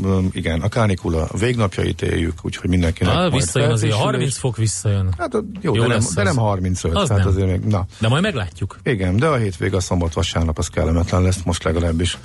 um, 0.04 0.30
igen, 0.32 0.62
a 0.62 0.68
kánikula 0.68 1.28
végnapjait 1.40 2.02
éljük, 2.02 2.34
úgyhogy 2.42 2.70
mindenkinek 2.70 3.14
Na, 3.14 3.30
visszajön 3.30 3.72
azért, 3.72 3.94
30 3.94 4.38
fok 4.38 4.58
visszajön. 4.58 5.14
Hát 5.18 5.34
jó, 5.62 5.76
jó 5.76 5.82
de, 5.82 5.88
nem, 5.88 6.02
de 6.16 6.24
nem 6.24 6.36
35. 6.36 6.96
Az 6.96 7.10
hát 7.10 7.18
nem. 7.18 7.28
Azért 7.28 7.48
még, 7.48 7.60
na. 7.60 7.86
De 8.00 8.08
majd 8.08 8.22
meglátjuk. 8.22 8.80
Igen, 8.84 9.16
de 9.16 9.28
a 9.28 9.36
hétvég 9.36 9.74
a 9.74 9.80
szombat 9.80 10.14
vasárnap 10.14 10.58
az 10.58 10.68
kellemetlen 10.68 11.22
lesz, 11.22 11.42
most 11.44 11.64
legalábbis. 11.64 12.18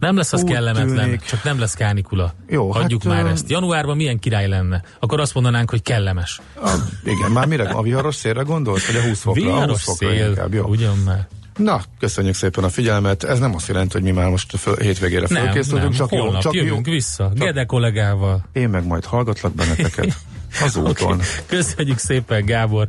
Nem 0.00 0.16
lesz 0.16 0.32
az 0.32 0.42
Úgy 0.42 0.50
kellemetlen, 0.50 1.04
tűnik. 1.04 1.22
csak 1.22 1.42
nem 1.44 1.58
lesz 1.58 1.74
kánikula. 1.74 2.34
Jó, 2.48 2.70
Hagyjuk 2.70 3.02
hát, 3.02 3.12
már 3.12 3.26
ezt. 3.26 3.50
Januárban 3.50 3.96
milyen 3.96 4.18
király 4.18 4.48
lenne? 4.48 4.82
Akkor 4.98 5.20
azt 5.20 5.34
mondanánk, 5.34 5.70
hogy 5.70 5.82
kellemes. 5.82 6.40
A, 6.62 6.70
igen, 7.04 7.30
már 7.30 7.46
mire? 7.46 7.68
A 7.68 7.82
viharos 7.82 8.14
szélre 8.14 8.42
gondolsz? 8.42 8.86
Vagy 8.86 8.96
a 8.96 9.08
20 9.08 9.20
fokra? 9.20 9.42
Viharos 9.42 9.62
a 9.64 9.70
20 9.70 9.82
fokra 9.82 10.08
szél, 10.08 10.28
inkább, 10.28 10.54
jó. 10.54 10.64
ugyan 10.64 10.96
már. 11.04 11.28
Na, 11.56 11.82
köszönjük 11.98 12.34
szépen 12.34 12.64
a 12.64 12.68
figyelmet. 12.68 13.24
Ez 13.24 13.38
nem 13.38 13.54
azt 13.54 13.68
jelenti, 13.68 13.92
hogy 13.92 14.02
mi 14.02 14.10
már 14.10 14.30
most 14.30 14.56
föl, 14.58 14.76
hétvégére 14.76 15.26
felkészülünk, 15.26 15.94
csak 15.94 16.08
Holnap 16.08 16.32
jó. 16.32 16.38
Csak 16.38 16.54
jövünk 16.54 16.86
jó. 16.86 16.92
vissza, 16.92 17.32
csak 17.36 17.46
Gede 17.46 17.64
kollégával. 17.64 18.44
Én 18.52 18.68
meg 18.68 18.86
majd 18.86 19.04
hallgatlak 19.04 19.54
benneteket 19.54 20.16
az 20.64 20.76
úton. 20.86 21.12
Okay. 21.12 21.26
Köszönjük 21.46 21.98
szépen, 21.98 22.44
Gábor. 22.44 22.88